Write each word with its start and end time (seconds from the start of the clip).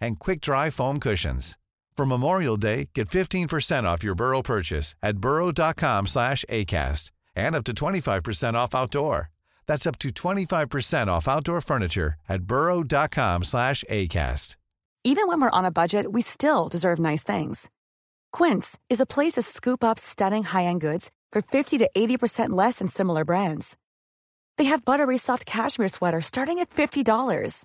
and 0.00 0.18
quick-dry 0.18 0.70
foam 0.70 1.00
cushions. 1.00 1.56
For 1.96 2.06
Memorial 2.06 2.56
Day, 2.56 2.90
get 2.94 3.08
15% 3.08 3.84
off 3.84 4.04
your 4.04 4.14
Burrow 4.14 4.42
purchase 4.42 4.94
at 5.02 5.18
burrow.com 5.18 6.06
slash 6.06 6.44
ACAST 6.50 7.10
and 7.34 7.54
up 7.54 7.64
to 7.64 7.72
25% 7.72 8.54
off 8.54 8.74
outdoor. 8.74 9.30
That's 9.66 9.86
up 9.86 9.98
to 10.00 10.10
25% 10.10 11.08
off 11.08 11.26
outdoor 11.26 11.60
furniture 11.60 12.14
at 12.28 12.42
burrow.com 12.42 13.44
slash 13.44 13.82
ACAST. 13.90 14.56
Even 15.04 15.28
when 15.28 15.40
we're 15.40 15.50
on 15.50 15.64
a 15.64 15.70
budget, 15.70 16.10
we 16.10 16.20
still 16.20 16.68
deserve 16.68 16.98
nice 16.98 17.22
things. 17.22 17.70
Quince 18.32 18.76
is 18.90 19.00
a 19.00 19.06
place 19.06 19.34
to 19.34 19.42
scoop 19.42 19.84
up 19.84 20.00
stunning 20.00 20.42
high-end 20.42 20.80
goods 20.80 21.12
for 21.30 21.40
50 21.42 21.78
to 21.78 21.88
80% 21.96 22.50
less 22.50 22.80
than 22.80 22.88
similar 22.88 23.24
brands. 23.24 23.76
They 24.58 24.64
have 24.64 24.84
buttery 24.84 25.16
soft 25.16 25.46
cashmere 25.46 25.88
sweaters 25.88 26.26
starting 26.26 26.58
at 26.58 26.70
$50, 26.70 27.64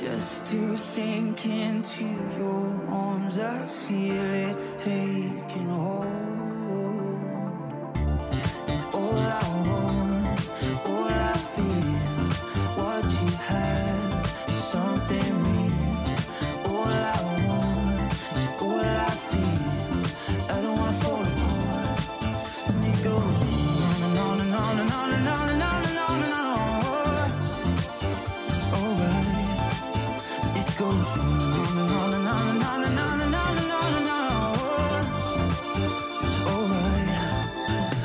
Just 0.00 0.46
to 0.46 0.78
sink 0.78 1.44
into 1.44 2.04
your 2.38 2.86
arms, 2.88 3.36
I 3.36 3.66
feel 3.66 4.34
it 4.34 4.78
taking 4.78 5.68
hold. 5.68 6.29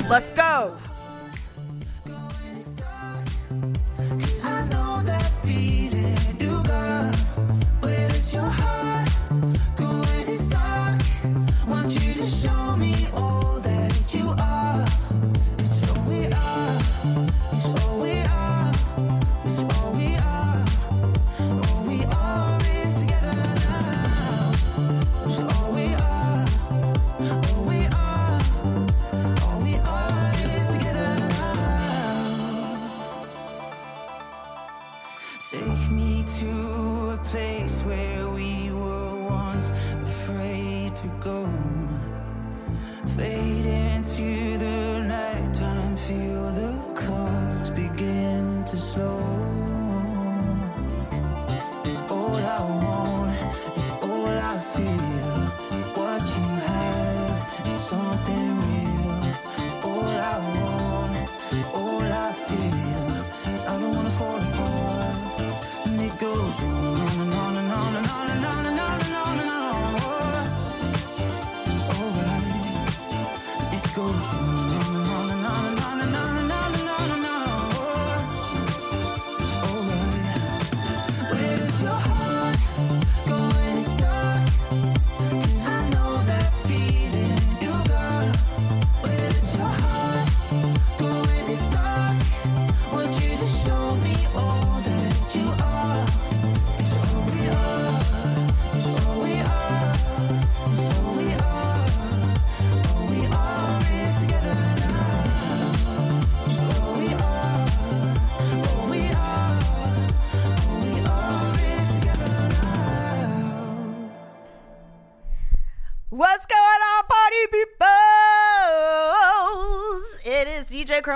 Let's 0.08 0.30
go. 0.30 0.85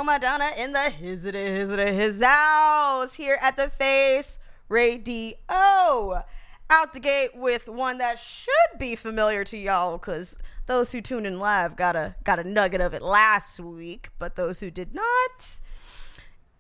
Chromadonna 0.01 0.57
in 0.57 0.73
the 0.73 0.89
his 0.89 1.27
it 1.27 1.35
is 1.35 1.71
it 1.71 1.89
his 1.93 2.23
house 2.23 3.13
here 3.13 3.37
at 3.43 3.59
the 3.59 3.69
Face 3.69 4.39
Radio. 4.71 5.35
Out 5.51 6.95
the 6.95 7.01
gate 7.01 7.33
with 7.35 7.69
one 7.69 7.99
that 7.99 8.19
should 8.19 8.79
be 8.79 8.97
familiar 8.97 9.45
to 9.45 9.59
y'all 9.59 9.99
because 9.99 10.39
those 10.65 10.91
who 10.91 11.03
tuned 11.03 11.27
in 11.27 11.39
live 11.39 11.77
got 11.77 11.97
a 11.97 12.15
got 12.25 12.39
a 12.39 12.45
nugget 12.45 12.81
of 12.81 12.95
it 12.95 13.03
last 13.03 13.61
week, 13.61 14.09
but 14.19 14.37
those 14.37 14.59
who 14.61 14.71
did 14.71 14.95
not, 14.95 15.59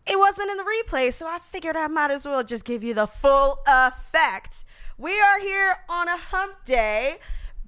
it 0.07 0.19
wasn't 0.19 0.51
in 0.51 0.59
the 0.59 0.65
replay, 0.85 1.11
so 1.11 1.27
I 1.27 1.39
figured 1.39 1.77
I 1.77 1.87
might 1.87 2.11
as 2.11 2.27
well 2.27 2.45
just 2.45 2.67
give 2.67 2.85
you 2.85 2.93
the 2.93 3.07
full 3.07 3.61
effect. 3.67 4.67
We 4.99 5.19
are 5.19 5.41
here 5.41 5.77
on 5.89 6.09
a 6.09 6.17
hump 6.19 6.67
day. 6.67 7.17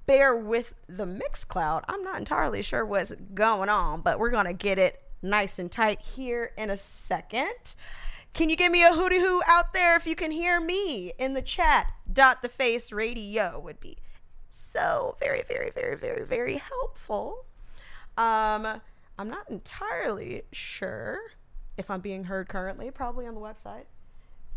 Bear 0.05 0.37
with 0.37 0.75
the 0.87 1.07
Mixcloud. 1.07 1.85
I'm 1.89 2.03
not 2.03 2.19
entirely 2.19 2.61
sure 2.61 2.85
what's 2.85 3.15
going 3.33 3.71
on, 3.71 4.03
but 4.03 4.19
we're 4.19 4.31
gonna 4.31 4.53
get 4.53 4.79
it 4.79 5.02
nice 5.23 5.59
and 5.59 5.71
tight 5.71 6.01
here 6.01 6.53
in 6.59 6.71
a 6.71 6.77
second. 6.77 7.75
Can 8.35 8.49
you 8.49 8.57
give 8.57 8.73
me 8.73 8.83
a 8.83 8.93
hooty 8.93 9.19
hoo 9.19 9.43
out 9.47 9.73
there 9.75 9.97
if 9.97 10.07
you 10.07 10.15
can 10.15 10.31
hear 10.31 10.61
me 10.61 11.13
in 11.19 11.35
the 11.35 11.43
chat? 11.43 11.93
Dot 12.11 12.43
the 12.43 12.49
face 12.49 12.91
radio 12.91 13.61
would 13.61 13.79
be 13.79 13.99
so 14.49 15.17
very, 15.21 15.43
very, 15.49 15.71
very, 15.71 15.97
very, 15.97 16.25
very 16.25 16.57
helpful. 16.59 17.45
Um, 18.17 18.81
I'm 19.19 19.29
not 19.29 19.51
entirely 19.51 20.43
sure 20.53 21.21
if 21.77 21.91
I'm 21.91 22.01
being 22.01 22.25
heard 22.25 22.49
currently, 22.49 22.91
probably 22.91 23.27
on 23.27 23.35
the 23.35 23.41
website. 23.41 23.85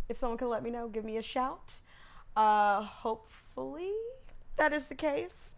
If 0.09 0.17
someone 0.17 0.38
could 0.38 0.50
let 0.50 0.63
me 0.63 0.69
know, 0.69 0.88
give 0.88 1.03
me 1.06 1.17
a 1.17 1.21
shout. 1.21 1.73
Uh, 2.35 2.81
hopefully 2.81 3.94
that 4.57 4.73
is 4.73 4.85
the 4.85 4.95
case. 4.95 5.56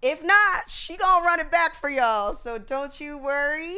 If 0.00 0.22
not, 0.22 0.68
she 0.68 0.96
gonna 0.96 1.24
run 1.24 1.40
it 1.40 1.50
back 1.50 1.74
for 1.74 1.90
y'all. 1.90 2.34
So 2.34 2.58
don't 2.58 3.00
you 3.00 3.18
worry. 3.18 3.76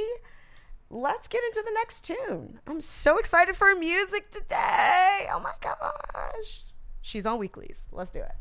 Let's 0.93 1.29
get 1.29 1.45
into 1.45 1.63
the 1.65 1.73
next 1.73 2.05
tune. 2.05 2.59
I'm 2.67 2.81
so 2.81 3.17
excited 3.19 3.55
for 3.55 3.73
music 3.77 4.33
today. 4.33 5.29
Oh 5.33 5.39
my 5.41 5.53
gosh. 5.61 6.63
She's 7.01 7.25
on 7.25 7.39
weeklies. 7.39 7.87
Let's 7.93 8.11
do 8.11 8.19
it. 8.19 8.33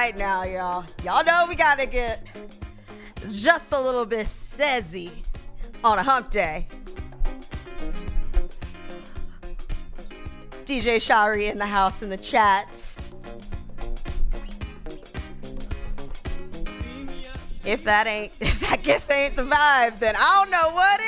Right, 0.00 0.16
now, 0.16 0.44
y'all. 0.44 0.82
Y'all 1.04 1.22
know 1.24 1.44
we 1.46 1.54
gotta 1.54 1.84
get 1.84 2.26
just 3.30 3.70
a 3.72 3.78
little 3.78 4.06
bit 4.06 4.24
sezzy 4.24 5.10
on 5.84 5.98
a 5.98 6.02
hump 6.02 6.30
day. 6.30 6.66
DJ 10.64 11.02
Shari 11.02 11.48
in 11.48 11.58
the 11.58 11.66
house 11.66 12.00
in 12.00 12.08
the 12.08 12.16
chat. 12.16 12.66
If 17.66 17.84
that 17.84 18.06
ain't, 18.06 18.32
if 18.40 18.58
that 18.60 18.82
gift 18.82 19.12
ain't 19.12 19.36
the 19.36 19.42
vibe, 19.42 19.98
then 19.98 20.14
I 20.16 20.40
don't 20.40 20.50
know 20.50 20.74
what 20.74 20.99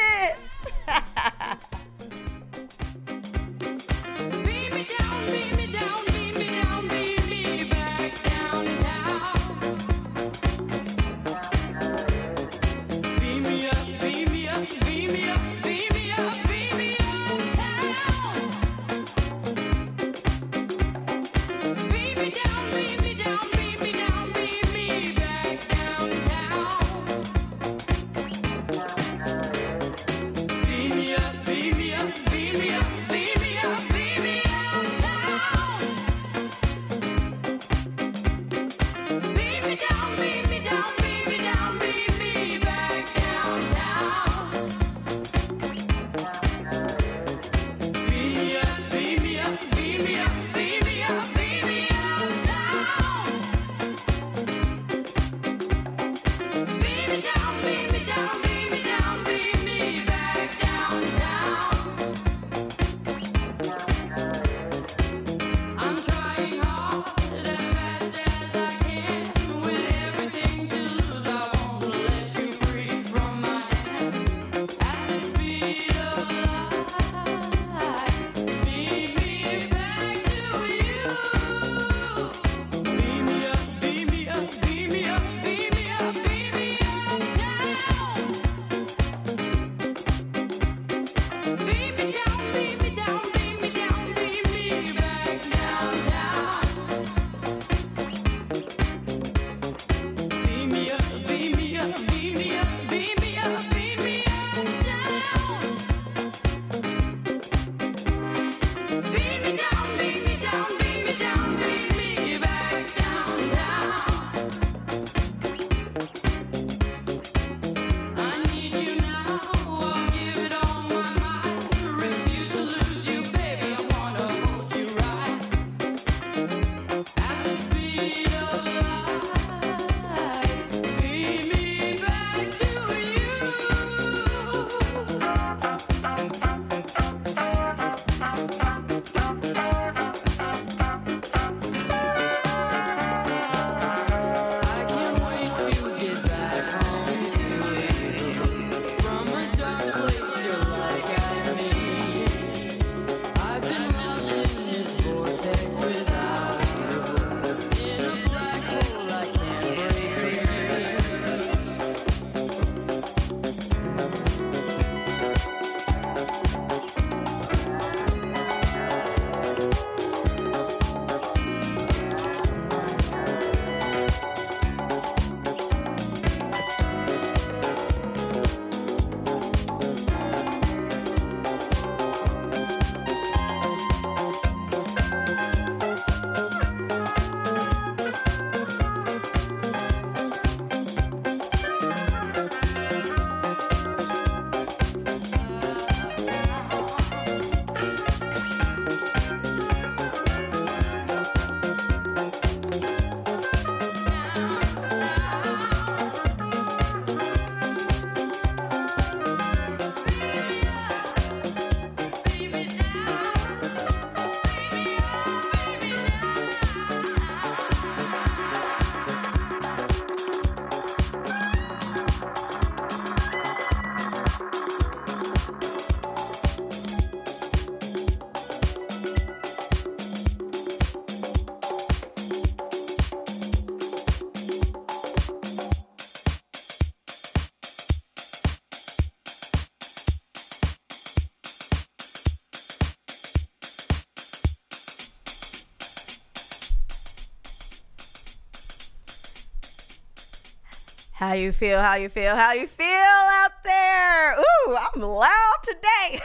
How 251.22 251.34
you 251.34 251.52
feel? 251.52 251.80
How 251.80 251.94
you 251.94 252.08
feel? 252.08 252.34
How 252.34 252.52
you 252.52 252.66
feel 252.66 252.88
out 252.88 253.62
there? 253.62 254.34
Ooh, 254.40 254.76
I'm 254.76 255.00
loud 255.00 255.56
today. 255.62 256.18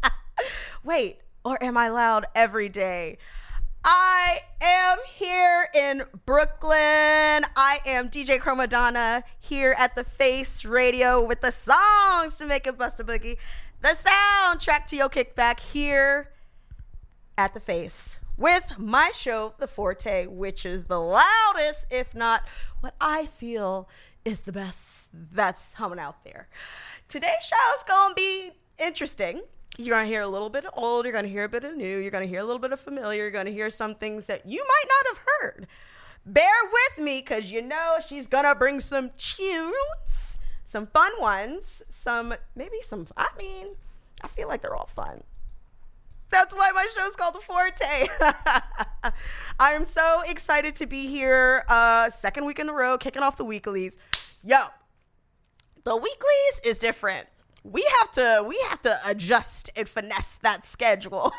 Wait, 0.84 1.18
or 1.44 1.62
am 1.62 1.76
I 1.76 1.88
loud 1.88 2.24
every 2.34 2.70
day? 2.70 3.18
I 3.84 4.38
am 4.62 4.96
here 5.06 5.68
in 5.74 6.04
Brooklyn. 6.24 7.44
I 7.54 7.80
am 7.84 8.08
DJ 8.08 8.38
Chromadonna 8.38 9.22
here 9.38 9.76
at 9.78 9.96
the 9.96 10.04
Face 10.04 10.64
Radio 10.64 11.22
with 11.22 11.42
the 11.42 11.52
songs 11.52 12.38
to 12.38 12.46
make 12.46 12.66
it 12.66 12.78
bust 12.78 13.00
a 13.00 13.04
boogie. 13.04 13.36
The 13.82 13.88
soundtrack 13.88 14.86
to 14.86 14.96
your 14.96 15.10
kickback 15.10 15.60
here 15.60 16.30
at 17.36 17.52
the 17.52 17.60
Face 17.60 18.11
with 18.36 18.78
my 18.78 19.10
show, 19.14 19.54
The 19.58 19.66
Forte, 19.66 20.26
which 20.26 20.64
is 20.64 20.84
the 20.84 21.00
loudest, 21.00 21.86
if 21.90 22.14
not 22.14 22.42
what 22.80 22.94
I 23.00 23.26
feel 23.26 23.88
is 24.24 24.42
the 24.42 24.52
best 24.52 25.08
that's 25.12 25.74
coming 25.74 25.98
out 25.98 26.24
there. 26.24 26.48
Today's 27.08 27.42
show 27.42 27.56
is 27.76 27.82
going 27.86 28.10
to 28.10 28.14
be 28.14 28.50
interesting. 28.78 29.42
You're 29.78 29.96
going 29.96 30.06
to 30.06 30.12
hear 30.12 30.22
a 30.22 30.28
little 30.28 30.50
bit 30.50 30.64
of 30.64 30.72
old, 30.76 31.04
you're 31.04 31.12
going 31.12 31.24
to 31.24 31.30
hear 31.30 31.44
a 31.44 31.48
bit 31.48 31.64
of 31.64 31.76
new, 31.76 31.98
you're 31.98 32.10
going 32.10 32.24
to 32.24 32.28
hear 32.28 32.40
a 32.40 32.44
little 32.44 32.60
bit 32.60 32.72
of 32.72 32.80
familiar, 32.80 33.22
you're 33.22 33.30
going 33.30 33.46
to 33.46 33.52
hear 33.52 33.70
some 33.70 33.94
things 33.94 34.26
that 34.26 34.46
you 34.46 34.58
might 34.58 34.84
not 34.88 35.16
have 35.16 35.26
heard. 35.26 35.66
Bear 36.24 36.52
with 36.72 37.04
me 37.04 37.20
because 37.20 37.50
you 37.50 37.62
know 37.62 37.96
she's 38.06 38.26
going 38.28 38.44
to 38.44 38.54
bring 38.54 38.80
some 38.80 39.10
tunes, 39.16 40.38
some 40.62 40.86
fun 40.86 41.10
ones, 41.20 41.82
some 41.88 42.34
maybe 42.54 42.76
some, 42.82 43.06
I 43.16 43.28
mean, 43.38 43.68
I 44.20 44.28
feel 44.28 44.46
like 44.46 44.62
they're 44.62 44.76
all 44.76 44.90
fun. 44.94 45.22
That's 46.32 46.54
why 46.54 46.70
my 46.72 46.86
show's 46.96 47.14
called 47.14 47.34
The 47.34 47.40
Forte. 47.40 48.08
I 49.60 49.72
am 49.72 49.86
so 49.86 50.22
excited 50.26 50.74
to 50.76 50.86
be 50.86 51.06
here. 51.06 51.62
Uh, 51.68 52.08
second 52.08 52.46
week 52.46 52.58
in 52.58 52.68
a 52.70 52.72
row, 52.72 52.96
kicking 52.96 53.22
off 53.22 53.36
the 53.36 53.44
weeklies. 53.44 53.98
Yo, 54.42 54.56
the 55.84 55.94
weeklies 55.94 56.60
is 56.64 56.78
different. 56.78 57.26
We 57.64 57.86
have 58.00 58.12
to 58.12 58.44
we 58.48 58.58
have 58.70 58.82
to 58.82 58.98
adjust 59.06 59.70
and 59.76 59.88
finesse 59.88 60.38
that 60.42 60.64
schedule. 60.64 61.30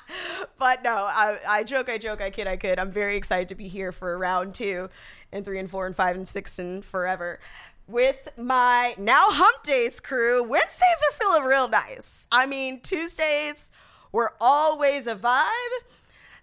but 0.58 0.84
no, 0.84 0.92
I, 0.94 1.38
I 1.48 1.64
joke, 1.64 1.88
I 1.88 1.98
joke, 1.98 2.20
I 2.20 2.30
kid, 2.30 2.46
I 2.46 2.56
kid. 2.56 2.78
I'm 2.78 2.92
very 2.92 3.16
excited 3.16 3.48
to 3.48 3.54
be 3.54 3.66
here 3.66 3.90
for 3.90 4.16
round 4.16 4.54
two 4.54 4.88
and 5.32 5.44
three 5.44 5.58
and 5.58 5.68
four 5.68 5.86
and 5.86 5.96
five 5.96 6.16
and 6.16 6.28
six 6.28 6.58
and 6.58 6.84
forever 6.84 7.40
with 7.88 8.28
my 8.36 8.94
now 8.98 9.26
hump 9.30 9.64
days 9.64 10.00
crew. 10.00 10.44
Wednesdays 10.44 10.80
are 10.82 11.16
feeling 11.18 11.44
real 11.44 11.68
nice. 11.68 12.26
I 12.30 12.46
mean, 12.46 12.80
Tuesdays 12.80 13.70
were 14.14 14.32
always 14.40 15.08
a 15.08 15.16
vibe. 15.16 15.74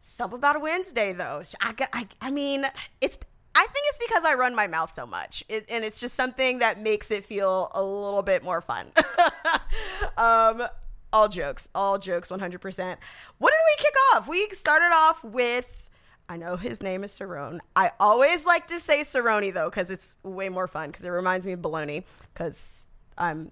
Something 0.01 0.37
about 0.37 0.57
a 0.57 0.59
Wednesday 0.59 1.13
though. 1.13 1.41
I, 1.61 1.73
I, 1.93 2.07
I 2.19 2.29
mean, 2.29 2.65
it's. 2.99 3.17
I 3.53 3.67
think 3.67 3.85
it's 3.89 3.97
because 3.97 4.23
I 4.23 4.35
run 4.35 4.55
my 4.55 4.67
mouth 4.67 4.93
so 4.93 5.05
much, 5.05 5.43
it, 5.49 5.65
and 5.67 5.83
it's 5.83 5.99
just 5.99 6.15
something 6.15 6.59
that 6.59 6.81
makes 6.81 7.11
it 7.11 7.25
feel 7.25 7.69
a 7.73 7.83
little 7.83 8.21
bit 8.21 8.43
more 8.43 8.61
fun. 8.61 8.93
um, 10.17 10.63
all 11.11 11.27
jokes, 11.27 11.67
all 11.75 11.99
jokes, 11.99 12.29
100%. 12.29 12.95
What 13.39 13.51
did 13.51 13.59
we 13.67 13.83
kick 13.83 13.93
off? 14.13 14.25
We 14.25 14.47
started 14.51 14.93
off 14.93 15.21
with. 15.25 15.89
I 16.29 16.37
know 16.37 16.55
his 16.55 16.81
name 16.81 17.03
is 17.03 17.11
Cerrone. 17.11 17.59
I 17.75 17.91
always 17.99 18.45
like 18.45 18.69
to 18.69 18.79
say 18.79 19.01
Cerrone 19.01 19.53
though, 19.53 19.69
because 19.69 19.91
it's 19.91 20.15
way 20.23 20.47
more 20.47 20.67
fun. 20.67 20.89
Because 20.89 21.03
it 21.03 21.09
reminds 21.09 21.45
me 21.45 21.51
of 21.51 21.61
bologna. 21.61 22.05
Because 22.33 22.87
I'm 23.17 23.51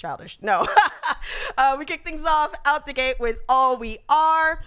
childish. 0.00 0.38
No. 0.40 0.66
uh, 1.58 1.76
we 1.78 1.84
kicked 1.84 2.06
things 2.06 2.24
off 2.24 2.52
out 2.64 2.86
the 2.86 2.92
gate 2.92 3.20
with 3.20 3.38
All 3.48 3.76
We 3.76 3.98
Are. 4.08 4.60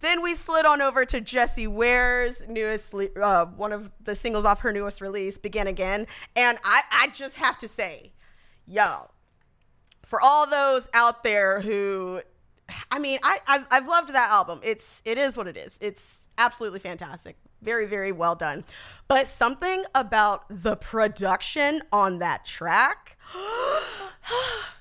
Then 0.00 0.22
we 0.22 0.34
slid 0.34 0.64
on 0.64 0.80
over 0.80 1.04
to 1.04 1.20
Jessie 1.20 1.66
Ware's 1.66 2.42
newest, 2.48 2.94
uh, 2.94 3.46
one 3.46 3.72
of 3.72 3.90
the 4.02 4.14
singles 4.14 4.44
off 4.44 4.60
her 4.60 4.72
newest 4.72 5.00
release, 5.00 5.38
Begin 5.38 5.66
Again. 5.66 6.06
And 6.36 6.58
I, 6.64 6.82
I 6.90 7.08
just 7.08 7.36
have 7.36 7.58
to 7.58 7.68
say, 7.68 8.12
yo, 8.66 9.10
for 10.04 10.20
all 10.20 10.48
those 10.48 10.88
out 10.94 11.24
there 11.24 11.60
who, 11.60 12.22
I 12.90 12.98
mean, 12.98 13.18
I, 13.22 13.38
I've, 13.46 13.66
I've 13.70 13.88
loved 13.88 14.14
that 14.14 14.30
album. 14.30 14.60
It's, 14.62 15.02
it 15.04 15.18
is 15.18 15.36
what 15.36 15.48
it 15.48 15.56
is. 15.56 15.78
It's 15.80 16.20
absolutely 16.38 16.78
fantastic. 16.78 17.36
Very, 17.60 17.86
very 17.86 18.12
well 18.12 18.36
done. 18.36 18.64
But 19.08 19.26
something 19.26 19.82
about 19.96 20.44
the 20.48 20.76
production 20.76 21.82
on 21.92 22.20
that 22.20 22.44
track. 22.44 23.18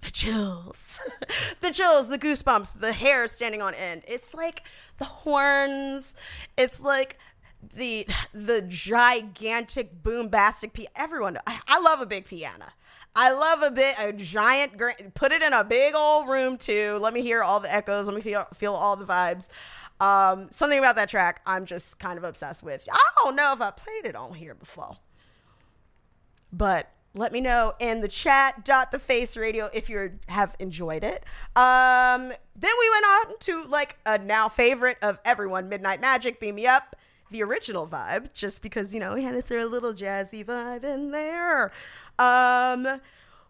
the 0.00 0.10
chills, 0.10 1.00
the 1.60 1.70
chills, 1.70 2.08
the 2.08 2.18
goosebumps, 2.18 2.80
the 2.80 2.92
hair 2.92 3.26
standing 3.26 3.62
on 3.62 3.74
end. 3.74 4.02
It's 4.06 4.34
like 4.34 4.62
the 4.98 5.04
horns. 5.04 6.14
It's 6.56 6.80
like 6.80 7.18
the 7.74 8.06
the 8.32 8.62
gigantic 8.62 10.02
boombastic 10.02 10.72
piano. 10.72 10.90
Everyone, 10.96 11.38
I, 11.46 11.60
I 11.66 11.80
love 11.80 12.00
a 12.00 12.06
big 12.06 12.26
piano. 12.26 12.66
I 13.16 13.32
love 13.32 13.62
a 13.62 13.70
bit 13.70 13.96
a 13.98 14.12
giant. 14.12 14.78
Put 15.14 15.32
it 15.32 15.42
in 15.42 15.52
a 15.52 15.64
big 15.64 15.94
old 15.94 16.28
room 16.28 16.56
too. 16.56 16.98
Let 17.00 17.12
me 17.12 17.22
hear 17.22 17.42
all 17.42 17.58
the 17.58 17.72
echoes. 17.72 18.06
Let 18.06 18.14
me 18.14 18.22
feel 18.22 18.46
feel 18.54 18.74
all 18.74 18.96
the 18.96 19.06
vibes. 19.06 19.48
Um, 20.00 20.48
something 20.52 20.78
about 20.78 20.94
that 20.96 21.08
track 21.08 21.40
I'm 21.44 21.66
just 21.66 21.98
kind 21.98 22.18
of 22.18 22.24
obsessed 22.24 22.62
with. 22.62 22.86
I 22.90 23.06
don't 23.16 23.34
know 23.34 23.52
if 23.52 23.60
I 23.60 23.72
played 23.72 24.04
it 24.04 24.14
on 24.14 24.34
here 24.34 24.54
before, 24.54 24.96
but 26.52 26.92
let 27.14 27.32
me 27.32 27.40
know 27.40 27.74
in 27.80 28.00
the 28.00 28.08
chat 28.08 28.64
dot 28.64 28.90
the 28.92 28.98
face 28.98 29.36
radio 29.36 29.70
if 29.72 29.88
you 29.88 30.12
have 30.28 30.54
enjoyed 30.58 31.02
it. 31.04 31.24
Um 31.56 32.32
then 32.56 32.72
we 32.80 32.90
went 32.90 33.04
on 33.06 33.38
to 33.40 33.64
like 33.64 33.98
a 34.04 34.18
now 34.18 34.48
favorite 34.48 34.98
of 35.02 35.18
everyone 35.24 35.68
midnight 35.68 36.00
magic 36.00 36.40
beam 36.40 36.56
me 36.56 36.66
up 36.66 36.96
the 37.30 37.42
original 37.42 37.86
vibe 37.86 38.32
just 38.32 38.62
because 38.62 38.94
you 38.94 39.00
know 39.00 39.14
we 39.14 39.22
had 39.22 39.32
to 39.32 39.42
throw 39.42 39.64
a 39.64 39.66
little 39.66 39.92
jazzy 39.92 40.44
vibe 40.44 40.84
in 40.84 41.10
there. 41.10 41.72
Um 42.18 42.84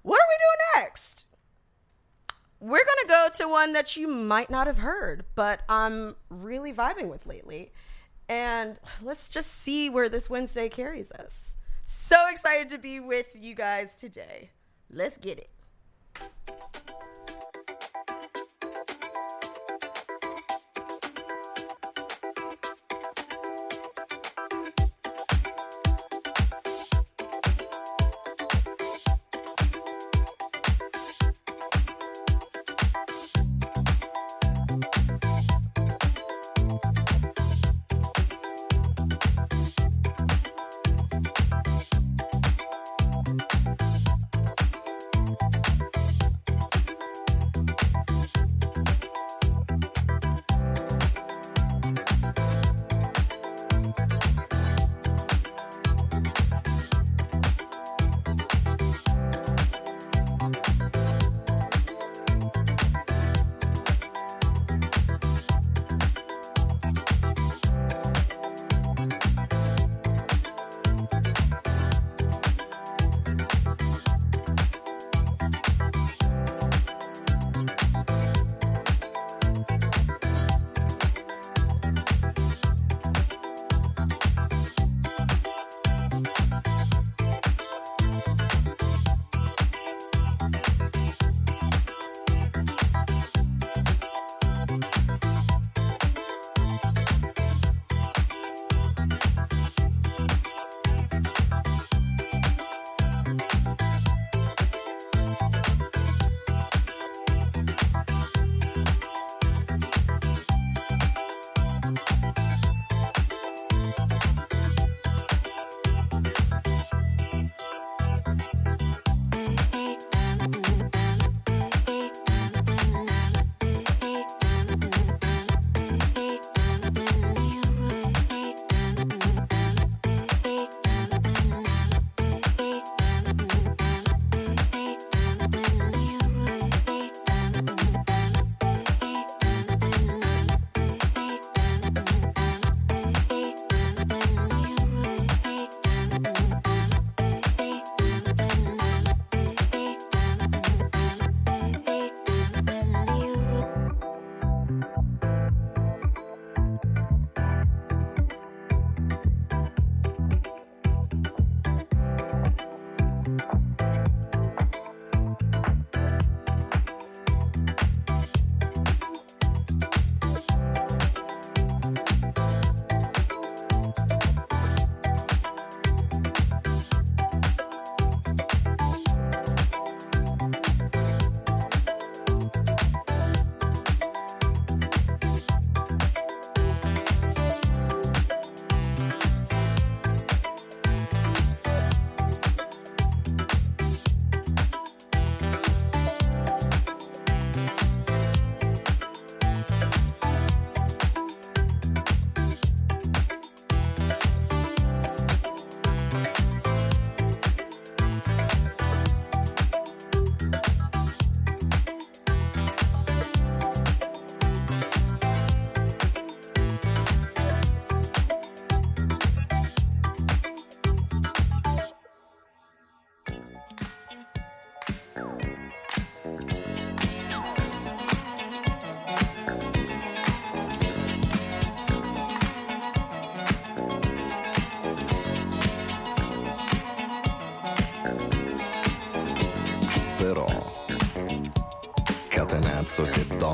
what 0.02 0.20
are 0.20 0.28
we 0.28 0.36
doing 0.38 0.84
next? 0.84 1.26
We're 2.60 2.84
gonna 2.84 3.08
go 3.08 3.28
to 3.36 3.48
one 3.48 3.72
that 3.74 3.96
you 3.96 4.08
might 4.08 4.50
not 4.50 4.66
have 4.66 4.78
heard 4.78 5.24
but 5.34 5.60
i'm 5.68 6.16
really 6.30 6.72
vibing 6.72 7.10
with 7.10 7.26
lately. 7.26 7.72
And 8.30 8.78
let's 9.02 9.30
just 9.30 9.52
see 9.52 9.90
where 9.90 10.08
this 10.08 10.30
wednesday 10.30 10.68
carries 10.68 11.10
us 11.12 11.56
so 11.90 12.16
excited 12.30 12.68
to 12.68 12.76
be 12.76 13.00
with 13.00 13.28
you 13.34 13.54
guys 13.54 13.94
today. 13.94 14.50
Let's 14.90 15.16
get 15.16 15.38
it. 15.38 15.48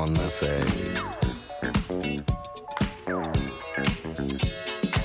Donna 0.05 0.29
sei. 0.29 0.63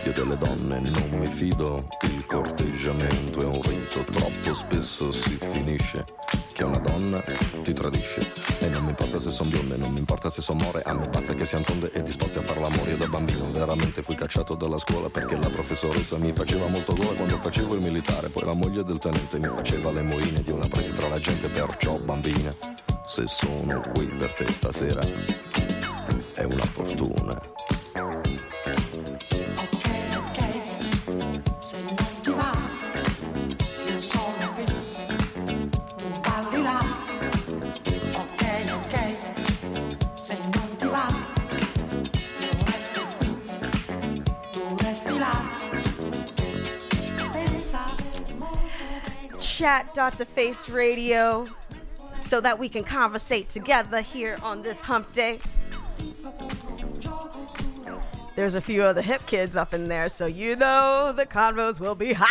Io 0.05 0.13
delle 0.13 0.37
donne 0.37 0.79
non 0.79 1.09
mi 1.13 1.27
fido, 1.27 1.87
il 2.03 2.27
corteggiamento 2.27 3.41
è 3.41 3.45
un 3.47 3.63
rito, 3.63 4.05
troppo 4.13 4.55
spesso 4.55 5.11
si 5.11 5.39
finisce 5.41 6.05
che 6.53 6.65
una 6.65 6.79
donna 6.79 7.23
ti 7.63 7.73
tradisce. 7.73 8.21
E 8.59 8.69
non 8.69 8.85
mi 8.85 8.91
importa 8.91 9.19
se 9.19 9.31
son 9.31 9.49
bionde, 9.49 9.77
non 9.77 9.91
mi 9.91 10.01
importa 10.01 10.29
se 10.29 10.43
son 10.43 10.59
more, 10.59 10.83
a 10.83 10.93
me 10.93 11.09
basta 11.09 11.33
che 11.33 11.47
siano 11.47 11.65
tonde 11.65 11.91
e 11.93 12.03
disposti 12.03 12.37
a 12.37 12.43
far 12.43 12.59
l'amore. 12.59 12.91
Io 12.91 12.97
da 12.99 13.07
bambino 13.07 13.51
veramente 13.51 14.03
fui 14.03 14.15
cacciato 14.15 14.55
dalla 14.55 14.79
scuola 14.79 15.09
perché 15.09 15.39
la 15.39 15.49
professoressa 15.49 16.19
mi 16.19 16.33
faceva 16.33 16.67
molto 16.67 16.93
gola 16.93 17.13
quando 17.13 17.39
facevo 17.39 17.75
il 17.75 17.81
militare, 17.81 18.29
poi 18.29 18.45
la 18.45 18.53
moglie 18.53 18.85
del 18.85 18.99
tenente 18.99 19.39
mi 19.39 19.49
faceva 19.49 19.91
le 19.93 20.03
moine 20.03 20.43
io 20.45 20.59
la 20.59 20.69
presi 20.69 20.93
tra 20.93 21.09
la 21.09 21.19
gente, 21.19 21.49
perciò 21.49 21.97
bambina, 21.97 22.55
se 23.11 23.27
sono 23.27 23.81
qui 23.93 24.07
per 24.07 24.33
te 24.35 24.45
stasera. 24.53 25.03
È 26.33 26.45
una 26.45 26.65
fortuna. 26.65 27.33
Ok, 29.57 29.87
ok, 30.15 30.39
se 31.59 31.77
non 31.83 32.21
ti 32.23 32.31
va, 32.31 32.53
io 33.89 34.01
sono 34.01 34.55
qui, 34.55 34.65
tu 35.97 36.21
balli 36.21 36.63
là. 36.63 36.79
Ok, 38.13 38.43
ok, 38.79 38.95
se 40.15 40.37
non 40.39 40.77
ti 40.77 40.87
va, 40.87 41.09
io 42.39 42.51
resto 42.65 43.01
qui, 43.19 43.43
tu 44.53 44.77
resti 44.79 45.19
là. 45.19 45.35
Pensare 47.33 48.09
so 52.31 52.41
that 52.41 52.61
we 52.61 52.69
can 52.69 52.85
conversate 52.85 53.49
together 53.49 54.01
here 54.01 54.39
on 54.45 54.63
this 54.63 54.81
hump 54.83 55.13
day. 55.13 55.41
There's 58.37 58.55
a 58.55 58.61
few 58.61 58.85
other 58.85 59.03
hip 59.03 59.27
kids 59.27 59.57
up 59.57 59.75
in 59.75 59.89
there, 59.89 60.09
so 60.09 60.27
you 60.27 60.55
know 60.55 61.13
the 61.13 61.27
convos 61.27 61.81
will 61.81 61.97
be 61.97 62.13
hot. 62.13 62.31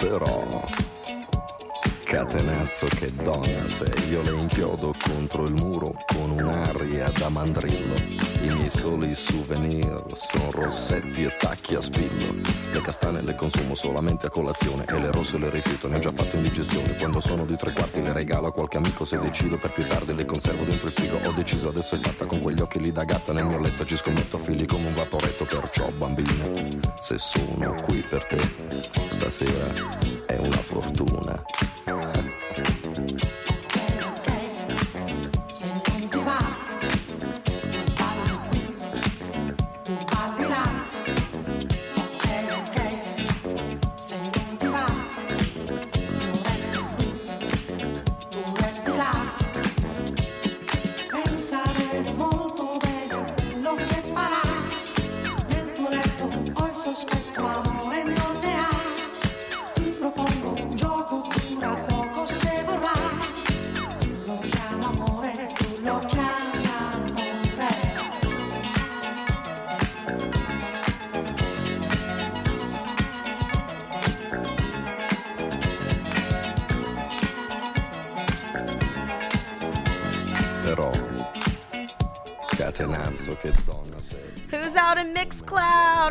Però, 0.00 0.64
catenazzo 2.04 2.86
che 2.86 3.12
donna 3.14 3.68
sei, 3.68 4.08
io 4.08 4.22
le 4.22 4.30
inchiodo 4.30 4.94
contro 5.08 5.46
il 5.46 5.54
muro 5.54 5.94
con 6.06 6.30
un'aria 6.30 7.10
da 7.16 7.28
mandrillo. 7.28 7.94
I 8.40 8.48
miei 8.48 8.68
soli 8.68 9.14
souvenir 9.14 10.04
sono 10.12 10.50
rossetti 10.50 11.24
e 11.24 11.36
tacchi 11.38 11.74
a 11.74 11.80
spillo. 11.80 12.34
Le 12.72 12.80
castane 12.80 13.22
le 13.22 13.34
consumo 13.34 13.74
solamente 13.74 14.26
a 14.26 14.30
colazione 14.30 14.84
e 14.86 15.00
le 15.00 15.10
rosse 15.10 15.38
le 15.38 15.50
rifiuto, 15.50 15.88
ne 15.88 15.96
ho 15.96 15.98
già 15.98 16.12
fatto 16.12 16.36
indigestione. 16.36 16.96
Quando 16.96 17.20
sono 17.20 17.44
di 17.44 17.56
tre 17.56 17.72
quarti 17.72 18.02
le 18.02 18.12
regalo 18.12 18.46
a 18.46 18.52
qualche 18.52 18.76
amico 18.76 19.04
se 19.04 19.18
decido 19.18 19.56
per 19.56 19.72
più 19.72 19.86
tardi 19.86 20.14
le 20.14 20.24
conservo 20.24 20.64
dentro 20.64 20.88
il 20.88 20.92
frigo. 20.92 21.18
Ho 21.24 21.32
deciso 21.32 21.68
adesso 21.68 21.94
è 21.94 21.98
fatta 21.98 22.26
con 22.26 22.40
quegli 22.40 22.60
occhi 22.60 22.80
lì 22.80 22.92
da 22.92 23.04
gatta 23.04 23.32
nel 23.32 23.46
mio 23.46 23.60
letto, 23.60 23.84
ci 23.84 23.96
scommetto 23.96 24.38
figli 24.38 24.66
come 24.66 24.88
un 24.88 24.94
vaporetto, 24.94 25.44
perciò 25.44 25.90
bambina, 25.90 26.44
se 27.00 27.18
sono 27.18 27.74
qui 27.82 28.04
per 28.08 28.26
te, 28.26 28.38
stasera 29.08 30.26
è 30.26 30.36
una 30.36 30.56
fortuna. 30.56 31.42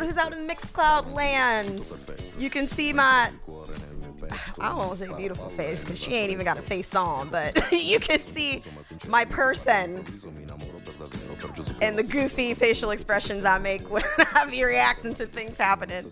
Who's 0.08 0.18
out 0.18 0.34
in 0.34 0.48
Mixcloud 0.48 1.14
land? 1.14 1.86
You 2.40 2.50
can 2.50 2.66
see 2.66 2.94
my. 2.94 3.30
I 4.58 4.74
to 4.74 4.96
say 4.96 5.14
beautiful 5.18 5.50
face 5.50 5.84
because 5.84 6.00
she 6.00 6.14
ain't 6.14 6.32
even 6.32 6.46
got 6.46 6.58
a 6.58 6.62
face 6.62 6.96
on, 6.96 7.28
but 7.28 7.74
you 7.74 8.00
can 8.00 8.22
see 8.22 8.64
my 9.06 9.26
person 9.26 10.06
and 11.82 11.98
the 11.98 12.04
goofy 12.04 12.54
facial 12.54 12.92
expressions 12.92 13.44
I 13.44 13.58
make 13.58 13.82
when 13.92 14.06
I 14.18 14.46
be 14.50 14.64
reacting 14.64 15.14
to 15.16 15.26
things 15.26 15.58
happening 15.58 16.10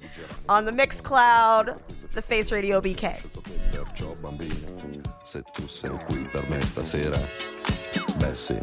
on 0.50 0.66
the 0.66 0.72
Mixcloud, 0.74 1.80
the 2.12 2.22
Face 2.22 2.52
Radio 2.52 2.82
BK. 2.82 3.24
Beh 8.18 8.36
sì, 8.36 8.58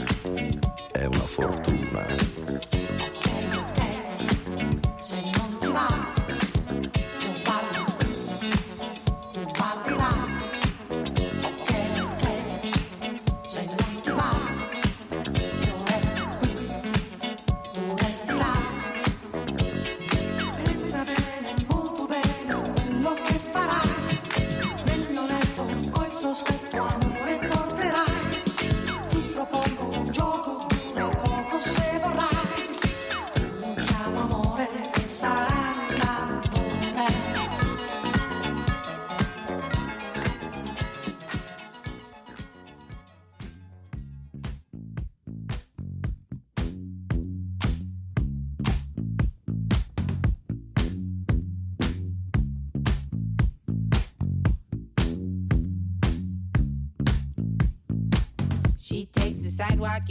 è 0.92 1.06
una 1.06 1.26
fortuna. 1.26 3.11
Se 5.72 5.78
non 5.78 6.21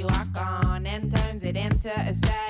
you 0.01 0.07
walk 0.07 0.35
on 0.35 0.87
and 0.87 1.15
turns 1.15 1.43
it 1.43 1.55
into 1.55 1.91
a 1.91 2.13
stage. 2.13 2.40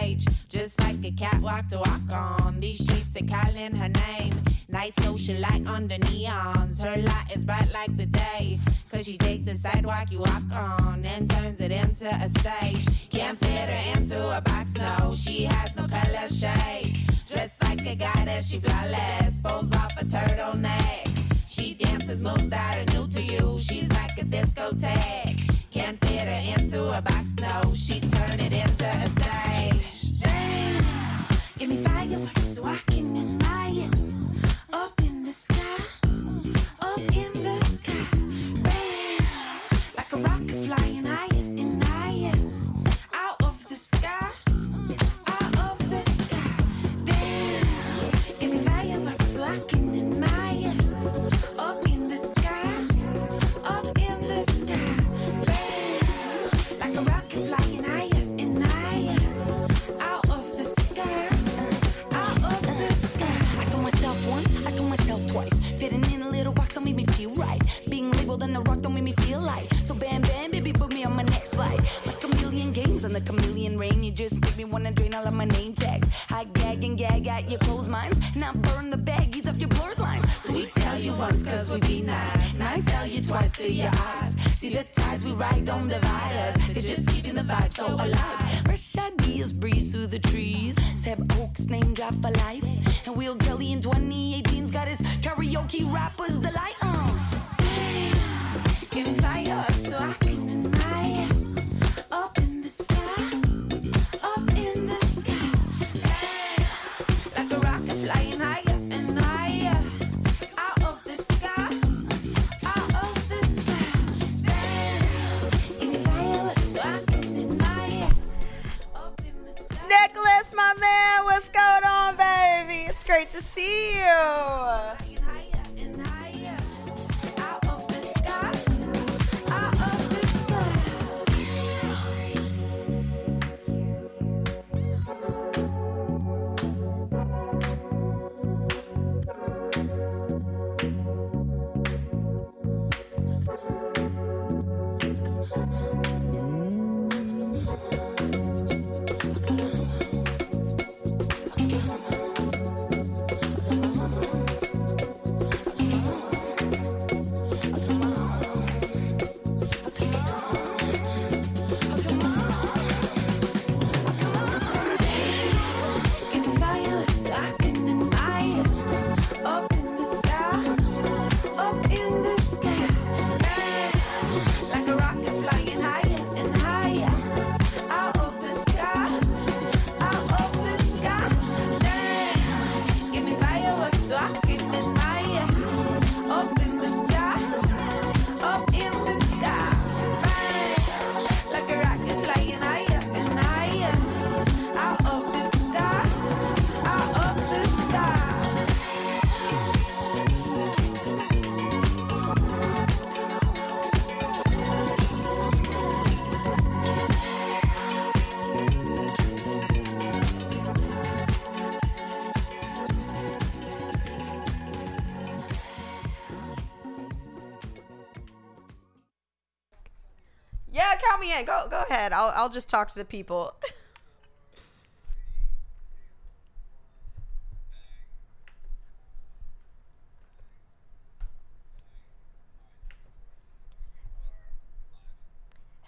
I'll, 222.13 222.31
I'll 222.35 222.49
just 222.49 222.69
talk 222.69 222.89
to 222.89 222.95
the 222.95 223.05
people. 223.05 223.55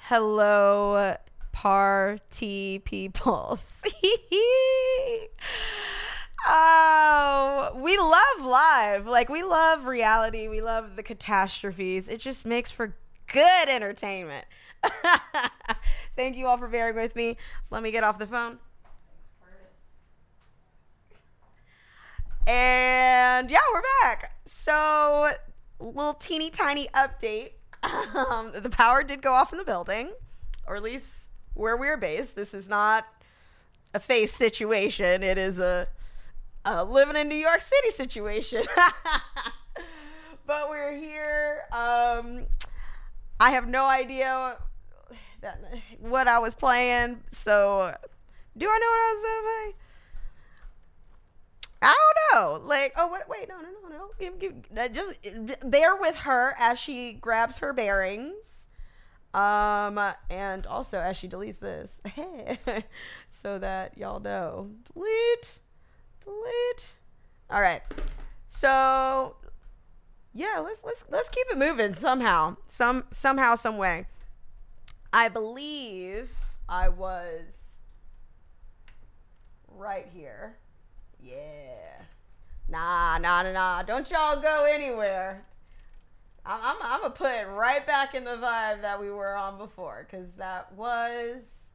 Hello, 0.07 1.15
party 1.53 2.79
people. 2.79 3.57
oh, 6.45 7.71
we 7.75 7.97
love 7.97 8.45
live. 8.45 9.07
Like, 9.07 9.29
we 9.29 9.43
love 9.43 9.85
reality. 9.85 10.49
We 10.49 10.59
love 10.61 10.97
the 10.97 11.03
catastrophes. 11.03 12.09
It 12.09 12.19
just 12.19 12.45
makes 12.45 12.69
for 12.69 12.95
good 13.27 13.69
entertainment. 13.69 14.45
Thank 16.15 16.37
you 16.37 16.47
all 16.47 16.57
for 16.57 16.67
bearing 16.67 16.95
with 16.95 17.15
me. 17.15 17.37
Let 17.69 17.81
me 17.81 17.91
get 17.91 18.03
off 18.03 18.19
the 18.19 18.27
phone. 18.27 18.59
And 22.45 23.49
yeah, 23.49 23.59
we're 23.73 23.81
back. 24.01 24.35
So, 24.45 25.31
little 25.79 26.13
teeny 26.15 26.49
tiny 26.49 26.87
update. 26.93 27.51
Um, 27.83 28.53
the 28.55 28.69
power 28.69 29.03
did 29.03 29.21
go 29.21 29.33
off 29.33 29.51
in 29.51 29.57
the 29.57 29.65
building, 29.65 30.13
or 30.65 30.77
at 30.77 30.83
least 30.83 31.31
where 31.53 31.75
we're 31.75 31.97
based. 31.97 32.33
This 32.33 32.53
is 32.53 32.69
not 32.69 33.05
a 33.93 33.99
face 33.99 34.31
situation. 34.31 35.21
It 35.21 35.37
is 35.37 35.59
a, 35.59 35.87
a 36.63 36.85
living 36.85 37.17
in 37.17 37.27
New 37.27 37.35
York 37.35 37.61
City 37.61 37.89
situation. 37.89 38.63
but 40.45 40.69
we're 40.69 40.95
here. 40.95 41.63
Um, 41.73 42.47
I 43.37 43.51
have 43.51 43.67
no 43.67 43.85
idea 43.85 44.57
what 45.99 46.27
I 46.27 46.39
was 46.39 46.55
playing. 46.55 47.23
So, 47.31 47.95
do 48.57 48.67
I 48.69 48.79
know 48.79 48.87
what 48.87 49.01
I 49.01 49.13
was 49.13 49.23
gonna 49.23 49.41
play? 49.41 49.83
I 51.83 51.95
don't 52.31 52.61
know. 52.61 52.67
Like, 52.67 52.93
oh, 52.95 53.11
wait, 53.11 53.23
wait, 53.27 53.49
no, 53.49 53.55
no, 53.57 53.69
no, 53.83 53.89
no. 53.89 54.09
Give, 54.17 54.39
give, 54.39 54.53
uh, 54.77 54.87
just 54.87 55.19
bear 55.69 55.97
with 55.97 56.15
her 56.15 56.55
as 56.57 56.79
she 56.79 57.13
grabs 57.13 57.57
her 57.57 57.73
bearings. 57.73 58.35
Um, 59.33 59.99
and 60.29 60.65
also 60.67 60.99
as 60.99 61.17
she 61.17 61.27
deletes 61.27 61.59
this, 61.59 61.99
so 63.27 63.57
that 63.59 63.97
y'all 63.97 64.19
know. 64.19 64.69
Delete, 64.93 65.59
delete. 66.23 66.91
All 67.49 67.59
right. 67.59 67.81
So, 68.47 69.35
yeah, 70.33 70.59
let's 70.63 70.81
let's 70.83 71.03
let's 71.09 71.29
keep 71.29 71.47
it 71.49 71.57
moving 71.57 71.95
somehow, 71.95 72.57
some 72.67 73.05
somehow, 73.11 73.55
some 73.55 73.77
way. 73.77 74.05
I 75.13 75.29
believe 75.29 76.31
I 76.67 76.89
was 76.89 77.77
right 79.67 80.07
here. 80.11 80.57
Yeah. 81.21 82.01
Nah, 82.67 83.19
nah, 83.19 83.43
nah, 83.43 83.51
nah. 83.51 83.83
Don't 83.83 84.09
y'all 84.09 84.41
go 84.41 84.65
anywhere. 84.67 85.45
I'm, 86.43 86.59
I'm, 86.61 86.75
I'm 86.81 87.01
gonna 87.01 87.13
put 87.13 87.31
it 87.31 87.47
right 87.47 87.85
back 87.85 88.15
in 88.15 88.23
the 88.23 88.31
vibe 88.31 88.81
that 88.81 88.99
we 88.99 89.11
were 89.11 89.35
on 89.35 89.59
before, 89.59 90.07
cause 90.09 90.33
that 90.37 90.73
was 90.73 91.67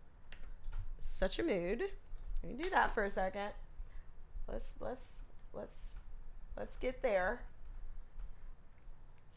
such 0.99 1.39
a 1.39 1.45
mood. 1.45 1.85
Let 2.43 2.57
me 2.57 2.61
do 2.61 2.71
that 2.71 2.93
for 2.93 3.05
a 3.05 3.11
second. 3.11 3.51
Let's 4.49 4.75
let's 4.81 5.07
let's 5.55 5.79
let's 6.57 6.77
get 6.77 7.03
there. 7.03 7.43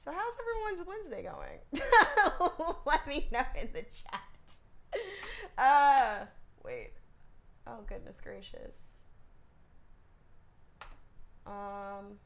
So 0.03 0.11
how's 0.11 0.33
everyone's 0.39 0.87
Wednesday 0.87 1.29
going? 1.29 1.83
Let 2.87 3.07
me 3.07 3.27
know 3.31 3.43
in 3.61 3.69
the 3.71 3.83
chat. 3.83 4.23
Uh, 5.59 6.25
wait. 6.63 6.93
Oh 7.67 7.81
goodness 7.85 8.19
gracious. 8.19 8.73
Um, 11.45 12.17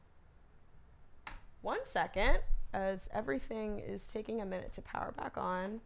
one 1.60 1.84
second, 1.84 2.38
as 2.72 3.10
everything 3.12 3.80
is 3.80 4.04
taking 4.04 4.40
a 4.40 4.46
minute 4.46 4.72
to 4.72 4.80
power 4.80 5.12
back 5.14 5.36
on. 5.36 5.82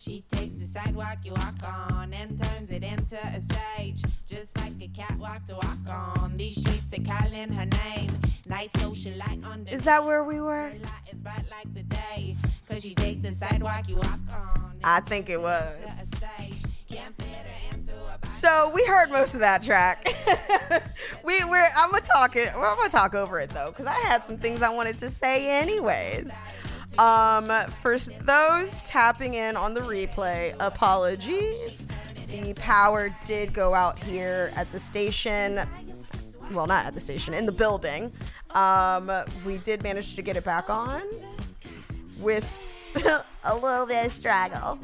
She 0.00 0.24
takes 0.32 0.54
the 0.54 0.64
sidewalk 0.64 1.18
you 1.24 1.32
walk 1.32 1.56
on 1.62 2.14
and 2.14 2.42
turns 2.42 2.70
it 2.70 2.82
into 2.82 3.18
a 3.18 3.38
stage. 3.38 4.02
Just 4.26 4.56
like 4.56 4.72
a 4.80 4.88
catwalk 4.88 5.44
to 5.44 5.54
walk 5.56 5.76
on. 5.90 6.38
These 6.38 6.56
streets 6.56 6.94
are 6.94 7.02
calling 7.02 7.52
her 7.52 7.66
name. 7.66 8.10
Night 8.46 8.72
socialite 8.72 9.44
under 9.44 9.70
Is 9.70 9.82
that 9.82 10.02
where 10.02 10.24
we 10.24 10.40
were? 10.40 10.72
It's 11.06 11.18
bright 11.20 11.44
like 11.50 11.74
the 11.74 11.82
day. 11.82 12.34
Cause 12.66 12.82
she 12.82 12.94
takes 12.94 13.20
the 13.20 13.30
sidewalk 13.30 13.90
you 13.90 13.96
walk 13.96 14.20
on. 14.32 14.80
I 14.82 15.00
think 15.00 15.28
it 15.28 15.38
was. 15.38 15.74
A 15.84 16.16
stage. 16.16 16.54
Can't 16.88 17.14
fit 17.18 17.26
her 17.26 17.76
into 17.76 17.92
a 17.92 18.16
box. 18.22 18.34
So 18.36 18.72
we 18.74 18.82
heard 18.86 19.10
most 19.10 19.34
of 19.34 19.40
that 19.40 19.62
track. 19.62 20.08
we 21.24 21.44
we're 21.44 21.68
I'm 21.76 21.90
gonna 21.90 22.00
talk 22.00 22.36
it. 22.36 22.54
Well, 22.54 22.70
I'm 22.70 22.78
gonna 22.78 22.88
talk 22.88 23.14
over 23.14 23.38
it 23.38 23.50
though, 23.50 23.66
because 23.66 23.84
I 23.84 23.98
had 24.08 24.24
some 24.24 24.38
things 24.38 24.62
I 24.62 24.70
wanted 24.70 24.98
to 25.00 25.10
say 25.10 25.50
anyways. 25.60 26.30
Um, 26.98 27.50
for 27.80 27.98
those 27.98 28.80
tapping 28.82 29.34
in 29.34 29.56
on 29.56 29.74
the 29.74 29.80
replay, 29.80 30.54
apologies. 30.60 31.86
The 32.28 32.54
power 32.54 33.14
did 33.24 33.52
go 33.52 33.74
out 33.74 33.98
here 33.98 34.52
at 34.54 34.70
the 34.72 34.80
station. 34.80 35.60
Well, 36.52 36.66
not 36.66 36.86
at 36.86 36.94
the 36.94 37.00
station, 37.00 37.34
in 37.34 37.46
the 37.46 37.52
building. 37.52 38.12
Um, 38.50 39.10
we 39.46 39.58
did 39.58 39.82
manage 39.82 40.16
to 40.16 40.22
get 40.22 40.36
it 40.36 40.44
back 40.44 40.68
on 40.68 41.02
with 42.18 42.44
a 43.44 43.54
little 43.54 43.86
bit 43.86 44.06
of 44.06 44.12
struggle. 44.12 44.78